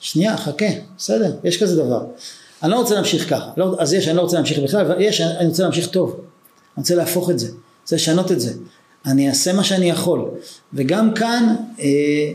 [0.00, 0.66] שנייה, חכה,
[0.98, 2.04] בסדר, יש כזה דבר.
[2.62, 5.48] אני לא רוצה להמשיך ככה, לא, אז יש, אני לא רוצה להמשיך בכלל, ויש, אני
[5.48, 6.10] רוצה להמשיך טוב.
[6.10, 8.52] אני רוצה להפוך את זה, אני רוצה לשנות את זה.
[9.06, 10.24] אני אעשה מה שאני יכול.
[10.72, 12.32] וגם כאן אה,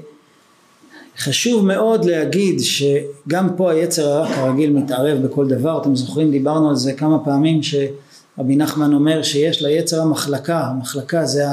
[1.17, 5.81] חשוב מאוד להגיד שגם פה היצר הרע כרגיל מתערב בכל דבר.
[5.81, 11.43] אתם זוכרים, דיברנו על זה כמה פעמים שרבי נחמן אומר שיש ליצר המחלקה, המחלקה זה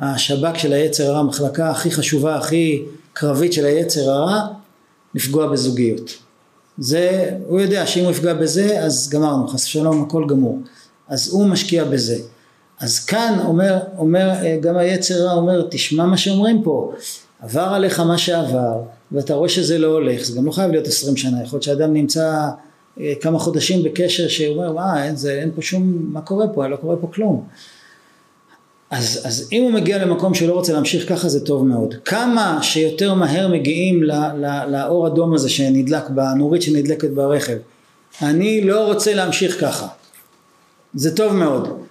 [0.00, 2.82] השב"כ של היצר הרע, המחלקה הכי חשובה, הכי
[3.12, 4.40] קרבית של היצר הרע,
[5.14, 6.10] לפגוע בזוגיות.
[6.78, 10.58] זה, הוא יודע שאם הוא יפגע בזה אז גמרנו, חס ושלום הכל גמור.
[11.08, 12.18] אז הוא משקיע בזה.
[12.80, 16.92] אז כאן אומר, אומר אה, גם היצר רע אומר תשמע מה שאומרים פה
[17.40, 18.82] עבר עליך מה שעבר
[19.12, 21.92] ואתה רואה שזה לא הולך זה גם לא חייב להיות עשרים שנה יכול להיות שאדם
[21.92, 22.48] נמצא
[23.00, 26.96] אה, כמה חודשים בקשר שאומר מה אין, אין פה שום מה קורה פה לא קורה
[26.96, 27.44] פה כלום
[28.90, 31.94] אז, אז אם הוא מגיע למקום שהוא לא רוצה להמשיך ככה זה טוב מאוד.
[32.04, 37.56] כמה שיותר מהר מגיעים לא, לא, לאור אדום הזה שנדלק, בנורית שנדלקת ברכב.
[38.22, 39.88] אני לא רוצה להמשיך ככה.
[40.94, 41.82] זה טוב מאוד.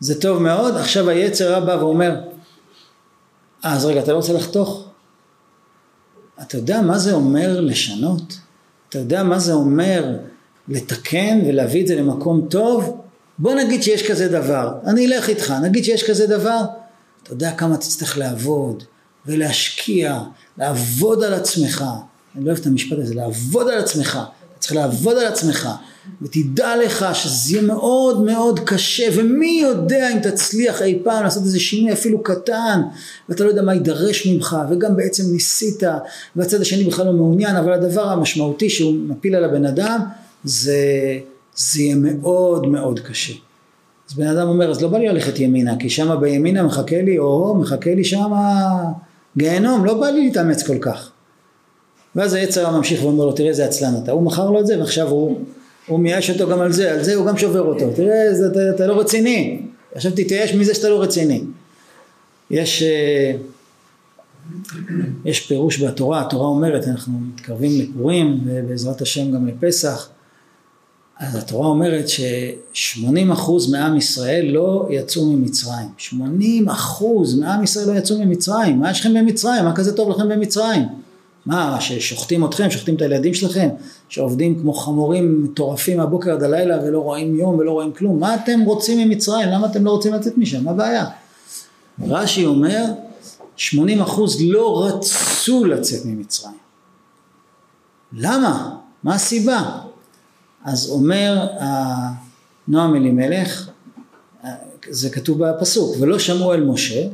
[0.00, 2.14] זה טוב מאוד, עכשיו היצר רע בא ואומר,
[3.62, 4.88] אז רגע, אתה לא רוצה לחתוך?
[6.42, 8.38] אתה יודע מה זה אומר לשנות?
[8.88, 10.16] אתה יודע מה זה אומר
[10.68, 13.01] לתקן ולהביא את זה למקום טוב?
[13.38, 16.60] בוא נגיד שיש כזה דבר, אני אלך איתך, נגיד שיש כזה דבר,
[17.22, 18.84] אתה יודע כמה תצטרך לעבוד
[19.26, 20.20] ולהשקיע,
[20.58, 21.84] לעבוד על עצמך,
[22.36, 24.18] אני לא אוהב את המשפט הזה, לעבוד על עצמך,
[24.50, 25.68] אתה צריך לעבוד על עצמך,
[26.22, 31.60] ותדע לך שזה יהיה מאוד מאוד קשה, ומי יודע אם תצליח אי פעם לעשות איזה
[31.60, 32.80] שינוי אפילו קטן,
[33.28, 35.82] ואתה לא יודע מה יידרש ממך, וגם בעצם ניסית,
[36.36, 40.00] והצד השני בכלל לא מעוניין, אבל הדבר המשמעותי שהוא מפיל על הבן אדם,
[40.44, 40.78] זה
[41.56, 43.34] זה יהיה מאוד מאוד קשה.
[44.10, 47.18] אז בן אדם אומר, אז לא בא לי ללכת ימינה, כי שמה בימינה מחכה לי,
[47.18, 48.60] או מחכה לי שמה
[49.36, 51.10] גיהנום, לא בא לי להתאמץ כל כך.
[52.16, 55.08] ואז היצר ממשיך ואומר לו, תראה איזה עצלן אתה, הוא מכר לו את זה ועכשיו
[55.08, 55.40] הוא,
[55.86, 58.60] הוא מייאש אותו גם על זה, על זה הוא גם שובר אותו, תראה, זה, אתה,
[58.74, 59.62] אתה לא רציני,
[59.94, 61.44] עכשיו תתייאש מזה שאתה לא רציני.
[62.50, 63.32] יש, אה,
[65.24, 70.08] יש פירוש בתורה, התורה אומרת, אנחנו מתקרבים לפורים ובעזרת השם גם לפסח,
[71.22, 75.88] אז התורה אומרת ש-80% מעם ישראל לא יצאו ממצרים.
[76.68, 76.72] 80%
[77.40, 78.80] מעם ישראל לא יצאו ממצרים.
[78.80, 79.64] מה יש לכם במצרים?
[79.64, 80.82] מה כזה טוב לכם במצרים?
[81.46, 83.68] מה, ששוחטים אתכם, שוחטים את הילדים שלכם,
[84.08, 88.20] שעובדים כמו חמורים מטורפים מהבוקר עד הלילה ולא רואים יום ולא רואים כלום?
[88.20, 89.48] מה אתם רוצים ממצרים?
[89.48, 90.64] למה אתם לא רוצים לצאת משם?
[90.64, 91.06] מה הבעיה?
[92.08, 92.84] רש"י אומר,
[93.58, 93.70] 80%
[94.40, 96.56] לא רצו לצאת ממצרים.
[98.12, 98.76] למה?
[99.04, 99.82] מה הסיבה?
[100.64, 101.46] אז אומר
[102.68, 103.70] נועם אלימלך,
[104.90, 107.08] זה כתוב בפסוק, ולא שמעו אל משה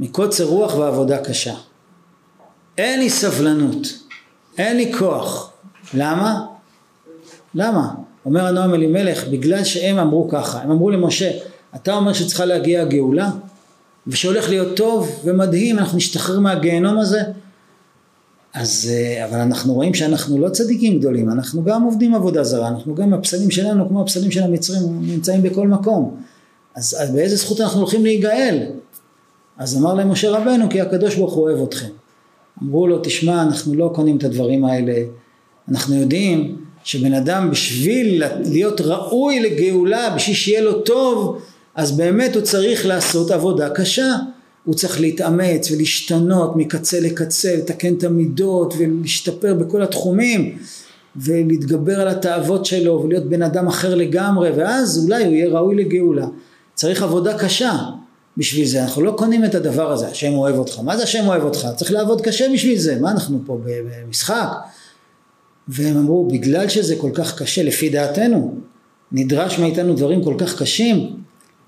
[0.00, 1.54] מקוצר רוח ועבודה קשה.
[2.78, 3.86] אין לי סבלנות,
[4.58, 5.52] אין לי כוח.
[5.94, 6.46] למה?
[7.54, 7.88] למה?
[8.24, 11.30] אומר הנועם אלימלך, בגלל שהם אמרו ככה, הם אמרו למשה,
[11.74, 13.30] אתה אומר שצריכה להגיע הגאולה,
[14.06, 17.20] ושהולך להיות טוב ומדהים, אנחנו נשתחרר מהגיהנום הזה,
[18.58, 22.94] אז, אה, אבל אנחנו רואים שאנחנו לא צדיקים גדולים, אנחנו גם עובדים עבודה זרה, אנחנו
[22.94, 26.16] גם הפסלים שלנו כמו הפסלים של המצרים נמצאים בכל מקום.
[26.74, 28.58] אז, אז באיזה זכות אנחנו הולכים להיגאל?
[29.58, 31.88] אז אמר להם משה רבנו כי הקדוש ברוך הוא אוהב אתכם.
[32.62, 34.94] אמרו לו תשמע אנחנו לא קונים את הדברים האלה,
[35.68, 41.38] אנחנו יודעים שבן אדם בשביל להיות ראוי לגאולה, בשביל שיהיה לו טוב,
[41.74, 44.16] אז באמת הוא צריך לעשות עבודה קשה.
[44.68, 50.58] הוא צריך להתאמץ ולהשתנות מקצה לקצה, לתקן את המידות ולהשתפר בכל התחומים
[51.16, 56.26] ולהתגבר על התאוות שלו ולהיות בן אדם אחר לגמרי ואז אולי הוא יהיה ראוי לגאולה.
[56.74, 57.78] צריך עבודה קשה
[58.36, 60.78] בשביל זה, אנחנו לא קונים את הדבר הזה, השם אוהב אותך.
[60.78, 61.68] מה זה השם אוהב אותך?
[61.76, 64.48] צריך לעבוד קשה בשביל זה, מה אנחנו פה במשחק?
[65.68, 68.54] והם אמרו, בגלל שזה כל כך קשה, לפי דעתנו,
[69.12, 71.16] נדרש מאיתנו דברים כל כך קשים,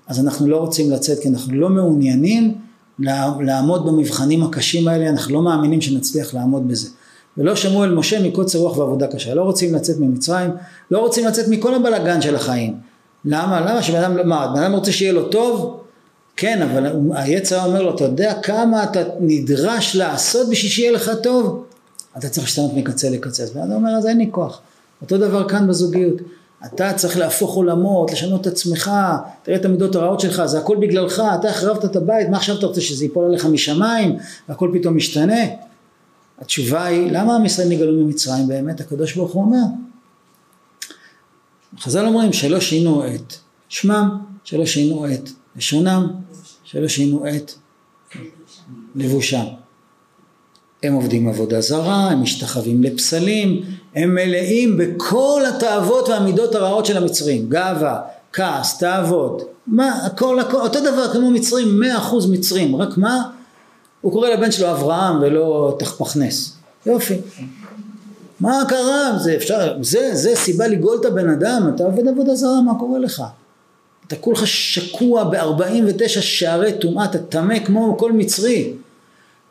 [0.07, 2.55] אז אנחנו לא רוצים לצאת כי אנחנו לא מעוניינים
[3.39, 6.89] לעמוד במבחנים הקשים האלה, אנחנו לא מאמינים שנצליח לעמוד בזה.
[7.37, 10.51] ולא שמעו אל משה מקוצר רוח ועבודה קשה, לא רוצים לצאת ממצרים,
[10.91, 12.75] לא רוצים לצאת מכל הבלגן של החיים.
[13.25, 13.61] למה?
[13.61, 15.81] למה שבן אדם, מה, בן אדם רוצה שיהיה לו טוב?
[16.35, 21.65] כן, אבל היצר אומר לו, אתה יודע כמה אתה נדרש לעשות בשביל שיהיה לך טוב?
[22.17, 23.43] אתה צריך להשתנות מקצה לקצה.
[23.43, 24.61] אז בן אדם אומר, אז אין לי כוח.
[25.01, 26.15] אותו דבר כאן בזוגיות.
[26.65, 28.91] אתה צריך להפוך עולמות, לשנות את עצמך,
[29.43, 32.65] תראה את המידות הרעות שלך, זה הכל בגללך, אתה החרבת את הבית, מה עכשיו אתה
[32.65, 34.17] רוצה שזה ייפול עליך משמיים
[34.49, 35.41] והכל פתאום משתנה?
[36.39, 38.81] התשובה היא, למה עם ישראל נגלו ממצרים באמת?
[38.81, 39.63] הקדוש ברוך הוא אומר.
[41.79, 43.33] חז"ל אומרים שלא שינו את
[43.69, 46.07] שמם, שלא שינו את לשונם,
[46.63, 47.51] שלא שינו את
[48.95, 49.45] לבושם.
[50.83, 53.61] הם עובדים עבודה זרה, הם משתחווים לפסלים,
[53.95, 58.01] הם מלאים בכל התאוות והמידות הרעות של המצרים, גאווה,
[58.33, 63.23] כעס, תאוות, מה, הכל, הכל, אותו דבר כמו מצרים, מאה אחוז מצרים, רק מה?
[64.01, 66.55] הוא קורא לבן שלו אברהם ולא תחפכנס,
[66.85, 67.17] יופי.
[68.39, 69.17] מה קרה?
[69.19, 72.99] זה אפשר, זה, זה סיבה לגאול את הבן אדם, אתה עובד עבודה זרה, מה קורה
[72.99, 73.23] לך?
[74.07, 78.73] אתה כולך שקוע ב-49 שערי טומאה, אתה טמא כמו כל מצרי.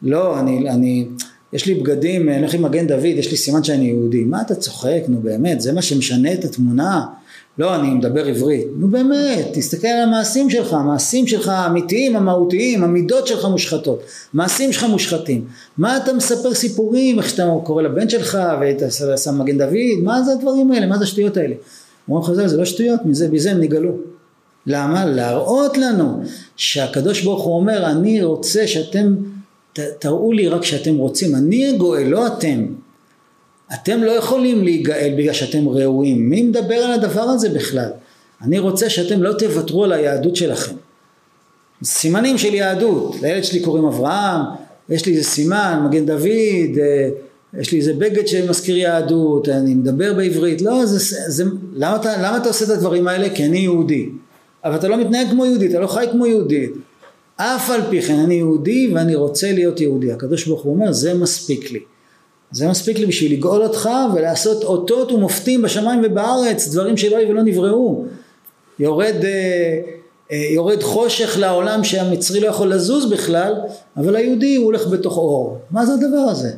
[0.03, 1.07] לא, אני, אני,
[1.53, 4.25] יש לי בגדים, אני הולך עם מגן דוד, יש לי סימן שאני יהודי.
[4.25, 5.03] מה אתה צוחק?
[5.09, 7.07] נו באמת, זה מה שמשנה את התמונה?
[7.59, 8.67] לא, אני מדבר עברית.
[8.77, 14.03] נו באמת, תסתכל על המעשים שלך, המעשים שלך האמיתיים, המהותיים, המידות שלך מושחתות,
[14.35, 15.45] מעשים שלך מושחתים.
[15.79, 20.33] מה אתה מספר סיפורים, איך שאתה קורא לבן שלך, ואתה שם מגן דוד, מה זה
[20.33, 21.55] הדברים האלה, מה זה השטויות האלה?
[22.09, 23.93] אומרים חז"ל, זה לא שטויות, מזה, מזה הם נגאלו.
[24.67, 25.07] למה?
[25.07, 26.23] להראות לנו
[26.57, 29.15] שהקדוש ברוך הוא אומר אני רוצה שאתם
[29.73, 31.35] ת, תראו לי רק שאתם רוצים.
[31.35, 32.67] אני הגואל לא אתם.
[33.75, 36.31] אתם לא יכולים להיגאל בגלל שאתם ראויים.
[36.31, 37.91] מי מדבר על הדבר הזה בכלל?
[38.43, 40.75] אני רוצה שאתם לא תוותרו על היהדות שלכם.
[41.85, 43.17] סימנים של יהדות.
[43.23, 44.41] לילד שלי קוראים אברהם
[44.89, 47.11] יש לי איזה סימן מגן דוד אה,
[47.59, 50.99] יש לי איזה בגד שמזכיר יהדות, אני מדבר בעברית, לא, זה,
[51.29, 51.45] זה,
[51.75, 53.31] למה, אתה, למה אתה עושה את הדברים האלה?
[53.35, 54.09] כי אני יהודי.
[54.65, 56.67] אבל אתה לא מתנהג כמו יהודי, אתה לא חי כמו יהודי.
[57.41, 60.13] אף על פי כן אני יהודי ואני רוצה להיות יהודי.
[60.13, 61.81] הקדוש ברוך הוא אומר, זה מספיק לי.
[62.51, 67.43] זה מספיק לי בשביל לגאול אותך ולעשות אותות ומופתים בשמיים ובארץ, דברים שלא היו ולא
[67.43, 68.05] נבראו.
[68.79, 69.81] יורד, אה,
[70.33, 73.55] אה, יורד חושך לעולם שהמצרי לא יכול לזוז בכלל,
[73.97, 75.59] אבל היהודי הוא הולך בתוך אור.
[75.71, 76.51] מה זה הדבר הזה?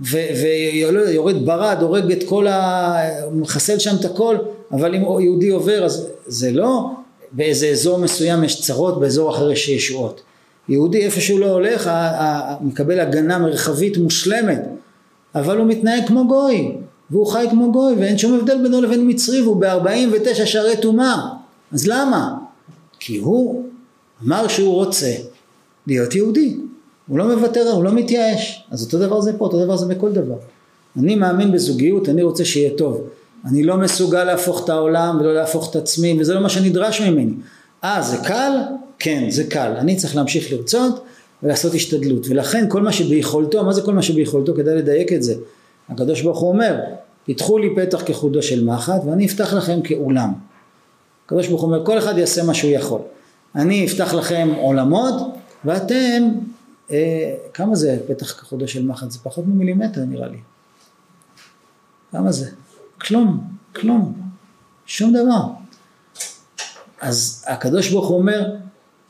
[0.00, 2.96] ויורד ברד, הורג את כל ה...
[3.32, 4.36] מחסל שם את הכל,
[4.72, 6.90] אבל אם יהודי עובר אז זה לא
[7.32, 10.20] באיזה אזור מסוים יש צרות, באזור אחר יש ישועות.
[10.68, 11.90] יהודי איפה שהוא לא הולך,
[12.60, 14.62] מקבל הגנה מרחבית מושלמת,
[15.34, 16.72] אבל הוא מתנהג כמו גוי,
[17.10, 21.16] והוא חי כמו גוי, ואין שום הבדל בינו לבין מצרי, והוא ב-49 שערי טומאה.
[21.72, 22.34] אז למה?
[23.00, 23.64] כי הוא
[24.24, 25.12] אמר שהוא רוצה
[25.86, 26.56] להיות יהודי.
[27.08, 28.64] הוא לא מוותר, הוא לא מתייאש.
[28.70, 30.36] אז אותו דבר זה פה, אותו דבר זה בכל דבר.
[30.98, 33.08] אני מאמין בזוגיות, אני רוצה שיהיה טוב.
[33.44, 37.32] אני לא מסוגל להפוך את העולם ולא להפוך את עצמי, וזה לא מה שנדרש ממני.
[37.84, 38.52] אה, זה קל?
[38.98, 39.74] כן, זה קל.
[39.78, 41.04] אני צריך להמשיך לרצות
[41.42, 42.26] ולעשות השתדלות.
[42.28, 44.54] ולכן כל מה שביכולתו, מה זה כל מה שביכולתו?
[44.54, 45.34] כדאי לדייק את זה.
[45.88, 46.80] הקדוש ברוך הוא אומר,
[47.24, 50.32] פיתחו לי פתח כחודו של מחט ואני אפתח לכם כאולם.
[51.26, 53.00] הקדוש ברוך הוא אומר, כל אחד יעשה מה שהוא יכול.
[53.54, 55.14] אני אפתח לכם עולמות
[55.64, 56.28] ואתם
[56.90, 59.10] אה, כמה זה פתח כחודו של מחט?
[59.10, 60.38] זה פחות ממילימטר נראה לי.
[62.12, 62.50] כמה זה?
[63.00, 63.40] כלום,
[63.74, 64.12] כלום,
[64.86, 65.42] שום דבר.
[67.00, 68.50] אז הקדוש ברוך הוא אומר,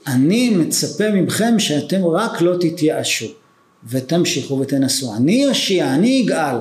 [0.07, 3.27] אני מצפה מכם שאתם רק לא תתייאשו
[3.89, 5.15] ותמשיכו ותנסו.
[5.17, 6.57] אני אושיע, אני אגאל,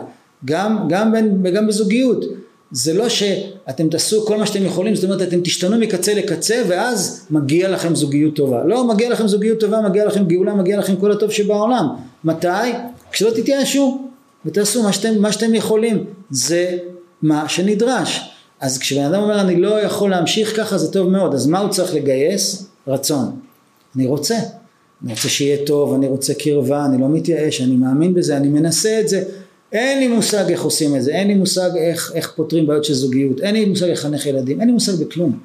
[0.46, 1.14] גם, גם,
[1.54, 2.26] גם בזוגיות.
[2.72, 7.26] זה לא שאתם תעשו כל מה שאתם יכולים, זאת אומרת אתם תשתנו מקצה לקצה ואז
[7.30, 8.64] מגיע לכם זוגיות טובה.
[8.64, 11.88] לא, מגיע לכם זוגיות טובה, מגיע לכם גאולה, מגיע לכם כל הטוב שבעולם.
[12.24, 12.48] מתי?
[13.12, 14.08] כשלא תתייאשו
[14.46, 16.04] ותעשו מה שאתם, מה שאתם יכולים.
[16.30, 16.78] זה
[17.26, 18.30] מה שנדרש.
[18.60, 21.70] אז כשבן אדם אומר אני לא יכול להמשיך ככה זה טוב מאוד, אז מה הוא
[21.70, 22.66] צריך לגייס?
[22.88, 23.40] רצון.
[23.96, 24.36] אני רוצה.
[25.04, 29.00] אני רוצה שיהיה טוב, אני רוצה קרבה, אני לא מתייאש, אני מאמין בזה, אני מנסה
[29.00, 29.24] את זה.
[29.72, 32.94] אין לי מושג איך עושים את זה, אין לי מושג איך, איך פותרים בעיות של
[32.94, 35.40] זוגיות, אין לי מושג לחנך ילדים, אין לי מושג בכלום.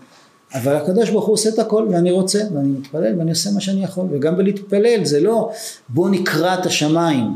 [0.55, 3.85] אבל הקדוש ברוך הוא עושה את הכל ואני רוצה ואני מתפלל ואני עושה מה שאני
[3.85, 5.51] יכול וגם בלהתפלל זה לא
[5.89, 7.27] בוא נקרא את השמיים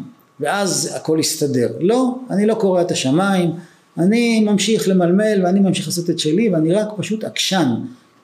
[0.41, 3.51] ואז הכל יסתדר לא אני לא קורא את השמיים
[3.99, 7.67] אני ממשיך למלמל ואני ממשיך לעשות את שלי ואני רק פשוט עקשן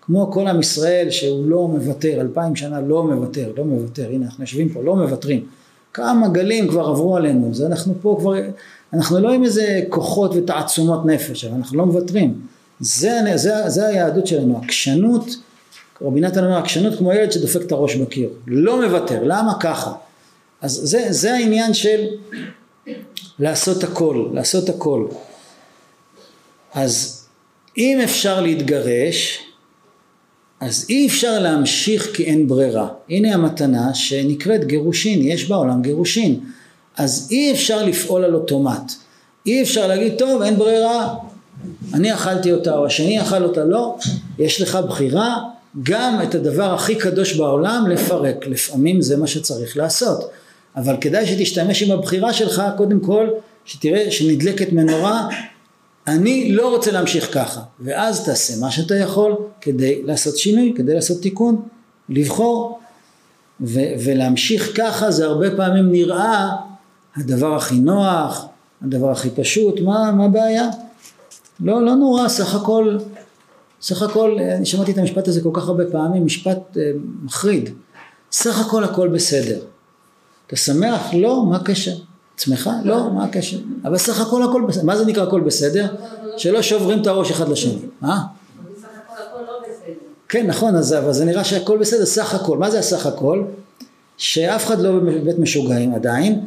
[0.02, 4.44] כמו כל עם ישראל שהוא לא מוותר אלפיים שנה לא מוותר לא מוותר הנה אנחנו
[4.44, 5.44] יושבים פה לא מוותרים
[5.94, 8.34] כמה גלים כבר עברו עלינו, זה אנחנו פה כבר,
[8.92, 12.40] אנחנו לא עם איזה כוחות ותעצומות נפש, אבל אנחנו לא מוותרים.
[12.80, 15.36] זה, זה, זה היהדות שלנו, עקשנות,
[16.02, 19.92] רבי נתן אומר עקשנות כמו ילד שדופק את הראש בקיר, לא מוותר, למה ככה?
[20.62, 22.04] אז זה, זה העניין של
[23.38, 25.06] לעשות הכל, לעשות הכל.
[26.74, 27.24] אז
[27.78, 29.38] אם אפשר להתגרש,
[30.60, 32.88] אז אי אפשר להמשיך כי אין ברירה.
[33.10, 36.40] הנה המתנה שנקראת גירושין, יש בעולם גירושין.
[36.96, 38.92] אז אי אפשר לפעול על אוטומט.
[39.46, 41.14] אי אפשר להגיד, טוב, אין ברירה,
[41.94, 43.96] אני אכלתי אותה או השני אכל אותה, לא.
[44.38, 45.36] יש לך בחירה
[45.82, 48.46] גם את הדבר הכי קדוש בעולם לפרק.
[48.46, 50.30] לפעמים זה מה שצריך לעשות.
[50.76, 53.28] אבל כדאי שתשתמש עם הבחירה שלך, קודם כל,
[53.64, 55.28] שתראה שנדלקת מנורה
[56.10, 61.22] אני לא רוצה להמשיך ככה, ואז תעשה מה שאתה יכול כדי לעשות שינוי, כדי לעשות
[61.22, 61.62] תיקון,
[62.08, 62.80] לבחור,
[63.60, 66.48] ו- ולהמשיך ככה זה הרבה פעמים נראה
[67.16, 68.46] הדבר הכי נוח,
[68.82, 70.68] הדבר הכי פשוט, מה, הבעיה?
[71.60, 72.98] לא, לא נורא, סך הכל,
[73.82, 76.90] סך הכל, אני שמעתי את המשפט הזה כל כך הרבה פעמים, משפט אה,
[77.24, 77.70] מחריד,
[78.32, 79.58] סך הכל הכל בסדר.
[80.46, 81.00] אתה שמח?
[81.14, 81.94] לא, מה הקשר?
[82.40, 82.70] עצמך?
[82.84, 83.58] לא, מה הקשר?
[83.84, 84.84] אבל סך הכל הכל בסדר.
[84.84, 85.86] מה זה נקרא הכל בסדר?
[86.36, 87.78] שלא שוברים את הראש אחד לשני.
[88.00, 88.20] מה?
[90.28, 92.58] כן, נכון, אז, אבל זה נראה שהכל בסדר, סך הכל.
[92.58, 93.44] מה זה הסך הכל?
[94.16, 96.40] שאף אחד לא בבית משוגעים עדיין,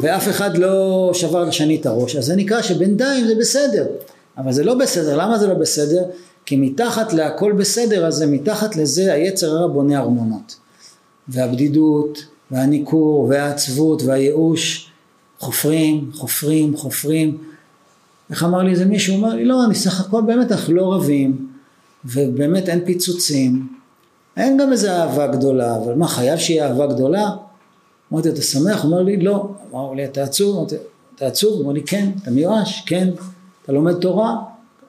[0.00, 3.86] ואף אחד לא שבר לשני את הראש, אז זה נקרא שבינתיים זה בסדר.
[4.38, 6.02] אבל זה לא בסדר, למה זה לא בסדר?
[6.46, 10.56] כי מתחת להכל בסדר הזה, מתחת לזה היצר הרע בונה ארמונות.
[11.28, 14.85] והבדידות, והניכור, והעצבות, והייאוש,
[15.38, 17.38] חופרים, חופרים, חופרים.
[18.30, 19.14] איך אמר לי איזה מישהו?
[19.14, 21.48] הוא אמר לי, לא, אני סך הכל באמת, אנחנו לא רבים,
[22.04, 23.68] ובאמת אין פיצוצים,
[24.36, 27.30] אין גם איזה אהבה גדולה, אבל מה חייב שיהיה אהבה גדולה?
[28.12, 28.82] אמרתי אתה שמח?
[28.82, 30.66] הוא אומר לי לא, אמר לי אתה עצוב?
[31.16, 31.52] אתה עצוב?
[31.52, 32.84] הוא אומר לי כן, אתה מיואש?
[32.86, 33.08] כן,
[33.62, 34.36] אתה לומד תורה?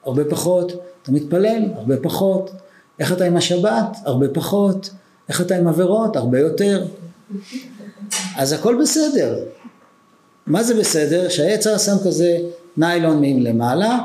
[0.04, 0.72] הרבה פחות,
[1.02, 1.62] אתה מתפלל?
[1.76, 2.50] הרבה פחות,
[2.98, 3.96] איך אתה עם השבת?
[4.04, 4.90] הרבה פחות,
[5.28, 6.16] איך אתה עם עבירות?
[6.16, 6.86] הרבה יותר,
[8.36, 9.38] אז הכל בסדר,
[10.48, 11.28] מה זה בסדר?
[11.28, 12.38] שהיצר שם כזה
[12.76, 13.98] ניילון מלמעלה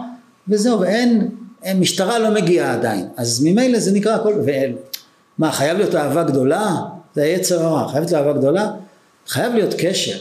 [0.47, 1.29] וזהו ואין,
[1.75, 4.75] משטרה לא מגיעה עדיין אז ממילא זה נקרא הכל ואין
[5.37, 6.75] מה חייב להיות אהבה גדולה?
[7.15, 8.71] זה היצר הרע, חייבת להיות אהבה גדולה?
[9.27, 10.17] חייב להיות קשר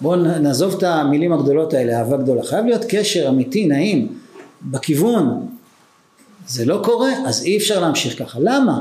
[0.00, 4.18] בואו נעזוב את המילים הגדולות האלה אהבה גדולה חייב להיות קשר אמיתי נעים
[4.62, 5.46] בכיוון
[6.48, 8.80] זה לא קורה אז אי אפשר להמשיך ככה למה?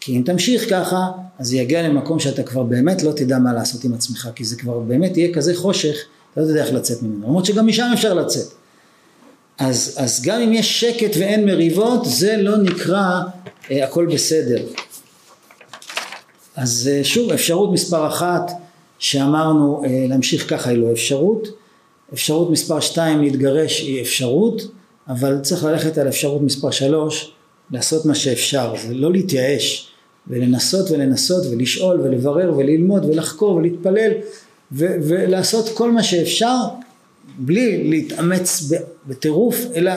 [0.00, 3.84] כי אם תמשיך ככה אז זה יגיע למקום שאתה כבר באמת לא תדע מה לעשות
[3.84, 5.96] עם עצמך כי זה כבר באמת יהיה כזה חושך
[6.32, 8.46] אתה לא יודע איך לצאת ממנו למרות שגם משם אפשר לצאת.
[9.58, 13.20] אז, אז גם אם יש שקט ואין מריבות זה לא נקרא
[13.70, 14.66] אה, הכל בסדר.
[16.56, 18.50] אז אה, שוב אפשרות מספר אחת
[18.98, 21.48] שאמרנו אה, להמשיך ככה היא לא אפשרות.
[22.12, 24.62] אפשרות מספר שתיים להתגרש היא אפשרות
[25.08, 27.32] אבל צריך ללכת על אפשרות מספר שלוש
[27.70, 29.88] לעשות מה שאפשר זה לא להתייאש
[30.28, 34.12] ולנסות ולנסות ולשאול ולברר וללמוד ולחקור ולהתפלל
[34.72, 36.56] ו- ולעשות כל מה שאפשר
[37.38, 38.72] בלי להתאמץ
[39.06, 39.92] בטירוף אלא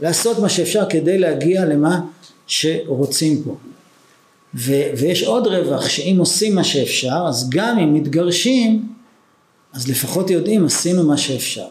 [0.00, 2.00] לעשות מה שאפשר כדי להגיע למה
[2.46, 3.56] שרוצים פה.
[4.54, 8.82] ו- ויש עוד רווח שאם עושים מה שאפשר אז גם אם מתגרשים
[9.72, 11.66] אז לפחות יודעים עשינו מה שאפשר.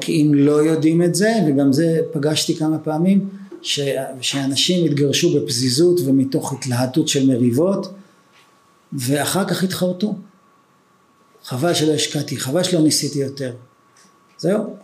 [0.00, 3.28] כי אם לא יודעים את זה וגם זה פגשתי כמה פעמים
[3.62, 3.80] ש,
[4.20, 7.92] שאנשים התגרשו בפזיזות ומתוך התלהטות של מריבות
[8.92, 10.14] ואחר כך התחרטו.
[11.44, 13.52] חבל שלא השקעתי, חבל שלא ניסיתי יותר.
[14.38, 14.76] זהו.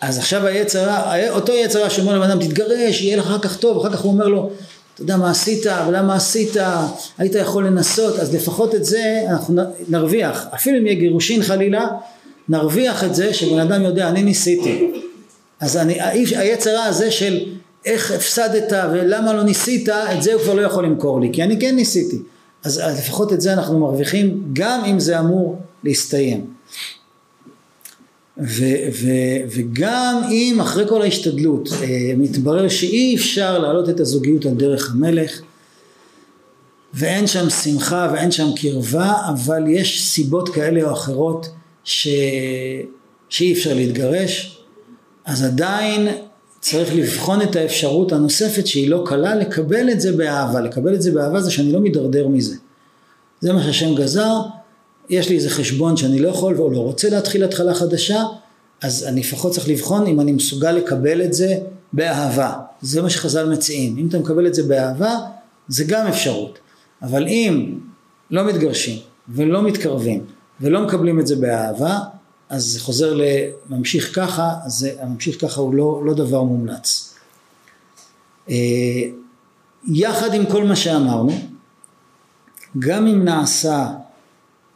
[0.00, 3.96] אז עכשיו היצרה, אותו יצרה שאומר לבן אדם תתגרש, יהיה לך אחר כך טוב, אחר
[3.96, 4.50] כך הוא אומר לו
[4.96, 6.56] אתה יודע מה עשית ולמה עשית,
[7.18, 11.86] היית יכול לנסות, אז לפחות את זה אנחנו נרוויח, אפילו אם יהיה גירושין חלילה,
[12.48, 14.92] נרוויח את זה שבן אדם יודע אני ניסיתי.
[15.60, 16.00] אז אני,
[16.36, 17.44] היצרה הזה של
[17.86, 21.60] איך הפסדת ולמה לא ניסית, את זה הוא כבר לא יכול למכור לי, כי אני
[21.60, 22.18] כן ניסיתי.
[22.64, 26.46] אז, לפחות את זה אנחנו מרוויחים, גם אם זה אמור להסתיים.
[28.38, 29.08] ו, ו,
[29.48, 35.40] וגם אם אחרי כל ההשתדלות אה, מתברר שאי אפשר להעלות את הזוגיות על דרך המלך
[36.94, 41.48] ואין שם שמחה ואין שם קרבה אבל יש סיבות כאלה או אחרות
[41.84, 42.08] ש...
[43.28, 44.60] שאי אפשר להתגרש
[45.24, 46.08] אז עדיין
[46.68, 50.60] צריך לבחון את האפשרות הנוספת שהיא לא קלה, לקבל את זה באהבה.
[50.60, 52.56] לקבל את זה באהבה זה שאני לא מידרדר מזה.
[53.40, 54.32] זה מה שהשם גזר,
[55.08, 58.22] יש לי איזה חשבון שאני לא יכול או לא רוצה להתחיל התחלה חדשה,
[58.82, 61.58] אז אני לפחות צריך לבחון אם אני מסוגל לקבל את זה
[61.92, 62.52] באהבה.
[62.82, 63.98] זה מה שחז"ל מציעים.
[63.98, 65.14] אם אתה מקבל את זה באהבה,
[65.68, 66.58] זה גם אפשרות.
[67.02, 67.78] אבל אם
[68.30, 68.98] לא מתגרשים
[69.28, 70.24] ולא מתקרבים
[70.60, 71.98] ולא מקבלים את זה באהבה,
[72.48, 73.18] אז זה חוזר
[73.68, 77.14] לממשיך ככה, אז הממשיך ככה הוא לא, לא דבר מומלץ.
[78.50, 78.54] אה,
[79.88, 81.32] יחד עם כל מה שאמרנו,
[82.78, 83.88] גם אם נעשה,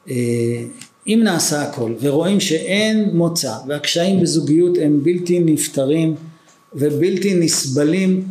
[0.08, 0.14] אה,
[1.06, 6.14] אם נעשה הכל ורואים שאין מוצא והקשיים בזוגיות הם בלתי נפתרים
[6.74, 8.24] ובלתי נסבלים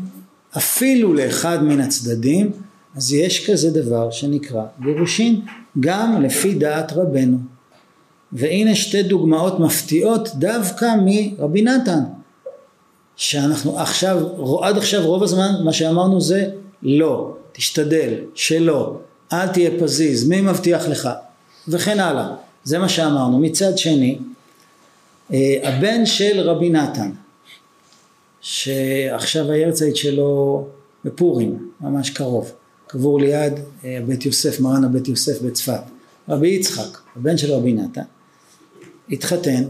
[0.57, 2.51] אפילו לאחד מן הצדדים,
[2.95, 5.41] אז יש כזה דבר שנקרא גירושין,
[5.79, 7.37] גם לפי דעת רבנו.
[8.33, 11.99] והנה שתי דוגמאות מפתיעות דווקא מרבי נתן
[13.15, 14.17] שאנחנו עכשיו,
[14.63, 16.49] עד עכשיו רוב הזמן מה שאמרנו זה
[16.83, 18.97] לא, תשתדל, שלא,
[19.33, 21.09] אל תהיה פזיז, מי מבטיח לך?
[21.67, 23.39] וכן הלאה, זה מה שאמרנו.
[23.39, 24.17] מצד שני,
[25.33, 27.11] אה, הבן של רבי נתן,
[28.41, 30.65] שעכשיו הירצייט שלו
[31.05, 32.51] בפורים, ממש קרוב,
[32.87, 33.53] קבור ליד
[33.83, 35.81] אה, בית יוסף, מרן הבית יוסף בצפת,
[36.29, 38.01] רבי יצחק, הבן של רבי נתן,
[39.11, 39.63] התחתן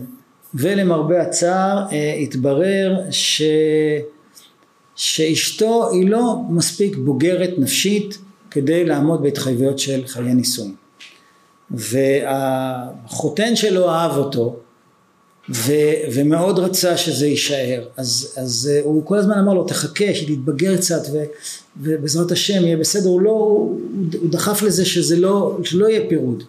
[0.53, 3.41] ולמרבה הצער אה, התברר ש...
[4.95, 8.17] שאשתו היא לא מספיק בוגרת נפשית
[8.51, 10.75] כדי לעמוד בהתחייבויות של חיי נישואים.
[11.71, 14.55] והחותן שלו אהב אותו
[15.49, 15.73] ו,
[16.13, 17.87] ומאוד רצה שזה יישאר.
[17.97, 21.23] אז, אז אה, הוא כל הזמן אמר לו תחכה שתתבגר קצת ו,
[21.81, 23.09] ובעזרת השם יהיה בסדר.
[23.09, 23.79] הוא לא הוא,
[24.21, 26.43] הוא דחף לזה שזה לא, שלא יהיה פירוד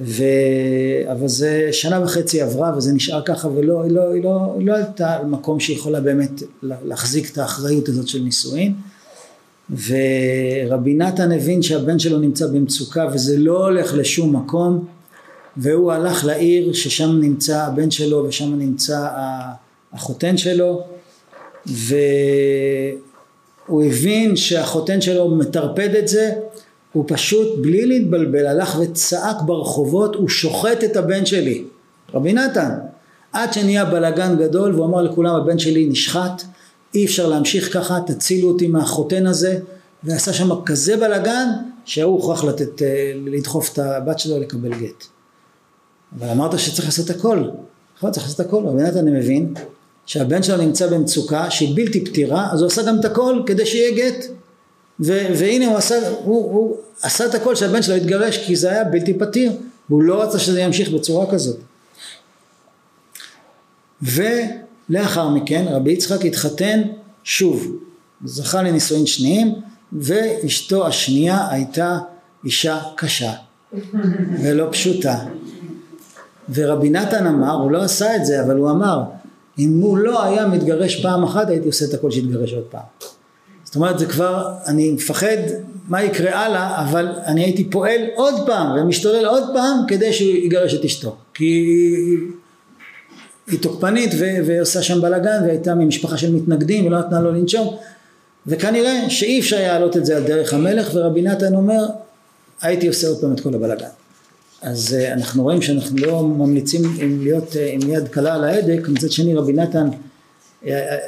[0.00, 0.24] ו...
[1.12, 4.76] אבל זה שנה וחצי עברה וזה נשאר ככה ולא היא לא, היא לא, היא לא
[4.76, 8.74] עלתה על מקום שיכולה באמת להחזיק את האחריות הזאת של נישואין.
[9.70, 14.84] ורבי נתן הבין שהבן שלו נמצא במצוקה וזה לא הולך לשום מקום
[15.56, 19.08] והוא הלך לעיר ששם נמצא הבן שלו ושם נמצא
[19.92, 20.82] החותן שלו.
[21.66, 22.00] והוא
[23.66, 26.32] הוא הבין שהחותן שלו מטרפד את זה,
[26.92, 31.64] הוא פשוט בלי להתבלבל הלך וצעק ברחובות, הוא שוחט את הבן שלי.
[32.14, 32.70] רבי נתן,
[33.32, 36.42] עד שנהיה בלאגן גדול והוא אמר לכולם הבן שלי נשחט,
[36.94, 39.58] אי אפשר להמשיך ככה, תצילו אותי מהחותן הזה,
[40.04, 41.48] ועשה שם כזה בלאגן
[41.84, 45.04] שההוא הוכרח לתת, אה, לדחוף את הבת שלו לקבל גט.
[46.18, 47.44] אבל אמרת שצריך לעשות הכל,
[47.98, 49.54] נכון צריך לעשות הכל, רבי נתן מבין
[50.06, 53.96] שהבן שלו נמצא במצוקה שהיא בלתי פתירה, אז הוא עשה גם את הכל כדי שיהיה
[53.96, 54.24] גט.
[55.04, 58.84] ו- והנה הוא עשה, הוא, הוא עשה את הכל שהבן שלו יתגרש כי זה היה
[58.84, 59.52] בלתי פתיר,
[59.88, 61.56] והוא לא רצה שזה ימשיך בצורה כזאת.
[64.02, 66.82] ולאחר מכן רבי יצחק התחתן
[67.24, 67.76] שוב,
[68.24, 69.54] זכה לנישואין שניים,
[69.92, 71.98] ואשתו השנייה הייתה
[72.44, 73.32] אישה קשה
[74.42, 75.18] ולא פשוטה.
[76.54, 79.02] ורבי נתן אמר, הוא לא עשה את זה, אבל הוא אמר,
[79.58, 83.11] אם הוא לא היה מתגרש פעם אחת, הייתי עושה את הכל שיתגרש עוד פעם.
[83.72, 85.36] זאת אומרת, זה כבר, אני מפחד
[85.88, 90.74] מה יקרה הלאה, אבל אני הייתי פועל עוד פעם ומשתולל עוד פעם כדי שהוא יגרש
[90.74, 91.16] את אשתו.
[91.34, 91.44] כי
[93.46, 94.10] היא תוקפנית
[94.46, 97.76] ועושה שם בלאגן והייתה ממשפחה של מתנגדים ולא נתנה לו לנשום.
[98.46, 101.86] וכנראה שאי אפשר להעלות את זה על דרך המלך ורבי נתן אומר
[102.62, 103.86] הייתי עושה עוד פעם את כל הבלאגן.
[104.62, 106.82] אז uh, אנחנו רואים שאנחנו לא ממליצים
[107.22, 108.88] להיות uh, עם יד קלה על ההדק.
[108.88, 109.88] מצד שני רבי נתן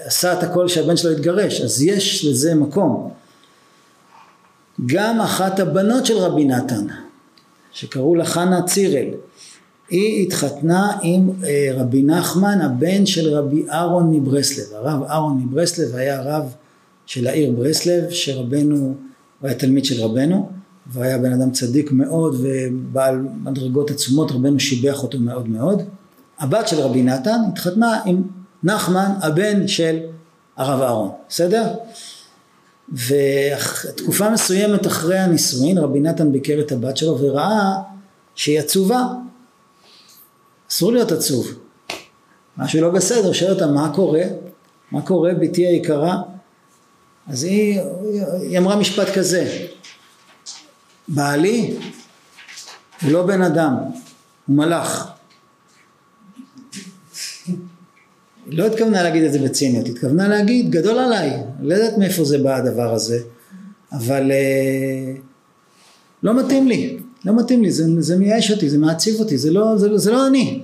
[0.05, 3.11] עשה את הכל שהבן שלו יתגרש אז יש לזה מקום.
[4.87, 6.87] גם אחת הבנות של רבי נתן
[7.73, 9.09] שקראו לה חנה צירל
[9.91, 14.65] היא התחתנה עם אה, רבי נחמן הבן של רבי אהרון מברסלב.
[14.75, 16.55] הרב אהרון מברסלב היה רב
[17.07, 20.51] של העיר ברסלב שרבנו הוא היה תלמיד של רבנו
[20.93, 25.83] והיה בן אדם צדיק מאוד ובעל מדרגות עצומות רבנו שיבח אותו מאוד מאוד.
[26.39, 28.23] הבת של רבי נתן התחתנה עם
[28.65, 29.99] נחמן הבן של
[30.57, 31.75] הרב אהרון בסדר?
[32.93, 37.73] ותקופה מסוימת אחרי הנישואין רבי נתן ביקר את הבת שלו וראה
[38.35, 39.03] שהיא עצובה
[40.71, 41.47] אסור להיות עצוב.
[42.57, 44.23] משהו לא בסדר, שואל אותה מה קורה?
[44.91, 46.23] מה קורה בתי היקרה?
[47.29, 47.81] אז היא,
[48.41, 49.67] היא אמרה משפט כזה,
[51.09, 51.77] בעלי
[53.03, 53.75] הוא לא בן אדם,
[54.47, 55.11] הוא מלאך.
[57.47, 57.57] היא
[58.47, 61.33] לא התכוונה להגיד את זה בציניות, התכוונה להגיד גדול עליי,
[61.63, 63.19] לא יודעת מאיפה זה בא הדבר הזה,
[63.93, 65.15] אבל אה,
[66.23, 69.77] לא מתאים לי, לא מתאים לי, זה, זה מייאש אותי, זה מעציב אותי, זה לא,
[69.77, 70.63] זה, זה לא אני.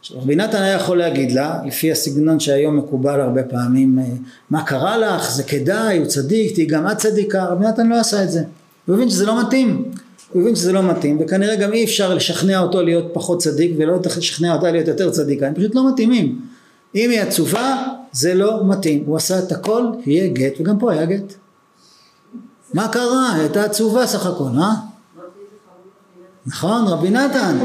[0.00, 4.04] עכשיו רבי נתן היה יכול להגיד לה, לפי הסגנון שהיום מקובל הרבה פעמים, אה,
[4.50, 8.24] מה קרה לך, זה כדאי, הוא צדיק, תהיי גם את צדיקה, רבי נתן לא עשה
[8.24, 8.42] את זה.
[8.86, 9.84] הוא הבין שזה לא מתאים,
[10.32, 13.98] הוא הבין שזה לא מתאים, וכנראה גם אי אפשר לשכנע אותו להיות פחות צדיק, ולא
[14.16, 16.40] לשכנע אותה להיות יותר צדיקה, הם פשוט לא מתאימים.
[16.96, 17.82] אם היא עצובה,
[18.12, 19.02] זה לא מתאים.
[19.06, 21.34] הוא עשה את הכל, יהיה גט, וגם פה היה גט.
[22.74, 23.32] מה קרה?
[23.32, 24.72] היא הייתה עצובה סך הכל, אה?
[26.46, 27.58] נכון, רבי נתן.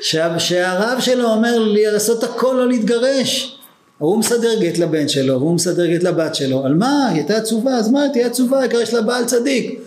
[0.38, 3.58] שהרב שלו אומר לי לעשות הכל לא להתגרש.
[3.98, 6.64] הוא מסדר גט לבן שלו, והוא מסדר גט לבת שלו.
[6.64, 7.06] על מה?
[7.08, 8.00] היא הייתה עצובה, אז מה?
[8.12, 9.80] תהיה עצובה, יש לה בעל צדיק.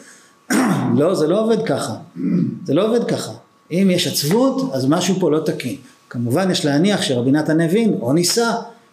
[0.97, 1.93] לא, זה לא עובד ככה.
[2.65, 3.31] זה לא עובד ככה.
[3.71, 5.75] אם יש עצבות, אז משהו פה לא תקין.
[6.11, 8.51] כמובן יש להניח שרבי נתן הבין, או ניסה,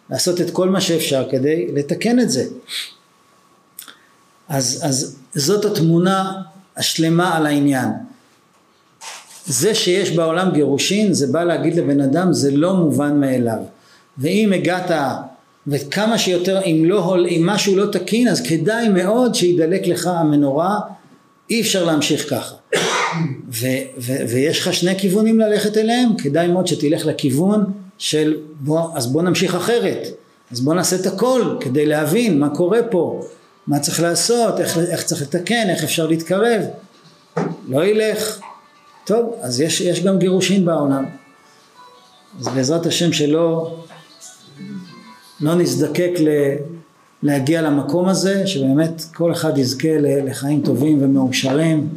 [0.09, 2.45] לעשות את כל מה שאפשר כדי לתקן את זה.
[4.49, 6.41] אז, אז זאת התמונה
[6.77, 7.89] השלמה על העניין.
[9.45, 13.59] זה שיש בעולם גירושין זה בא להגיד לבן אדם זה לא מובן מאליו
[14.17, 14.91] ואם הגעת
[15.67, 20.79] וכמה שיותר אם, לא, אם משהו לא תקין אז כדאי מאוד שידלק לך המנורה
[21.49, 22.55] אי אפשר להמשיך ככה
[23.51, 27.65] ו, ו, ויש לך שני כיוונים ללכת אליהם כדאי מאוד שתלך לכיוון
[27.97, 30.07] של בוא, אז בוא נמשיך אחרת
[30.51, 33.21] אז בוא נעשה את הכל כדי להבין מה קורה פה
[33.67, 36.61] מה צריך לעשות איך, איך צריך לתקן איך אפשר להתקרב
[37.67, 38.39] לא ילך
[39.09, 41.05] טוב, אז יש, יש גם גירושין בעולם.
[42.39, 43.77] אז בעזרת השם שלא
[45.41, 46.27] לא נזדקק ל,
[47.23, 51.89] להגיע למקום הזה, שבאמת כל אחד יזכה לחיים טובים ומאושרים.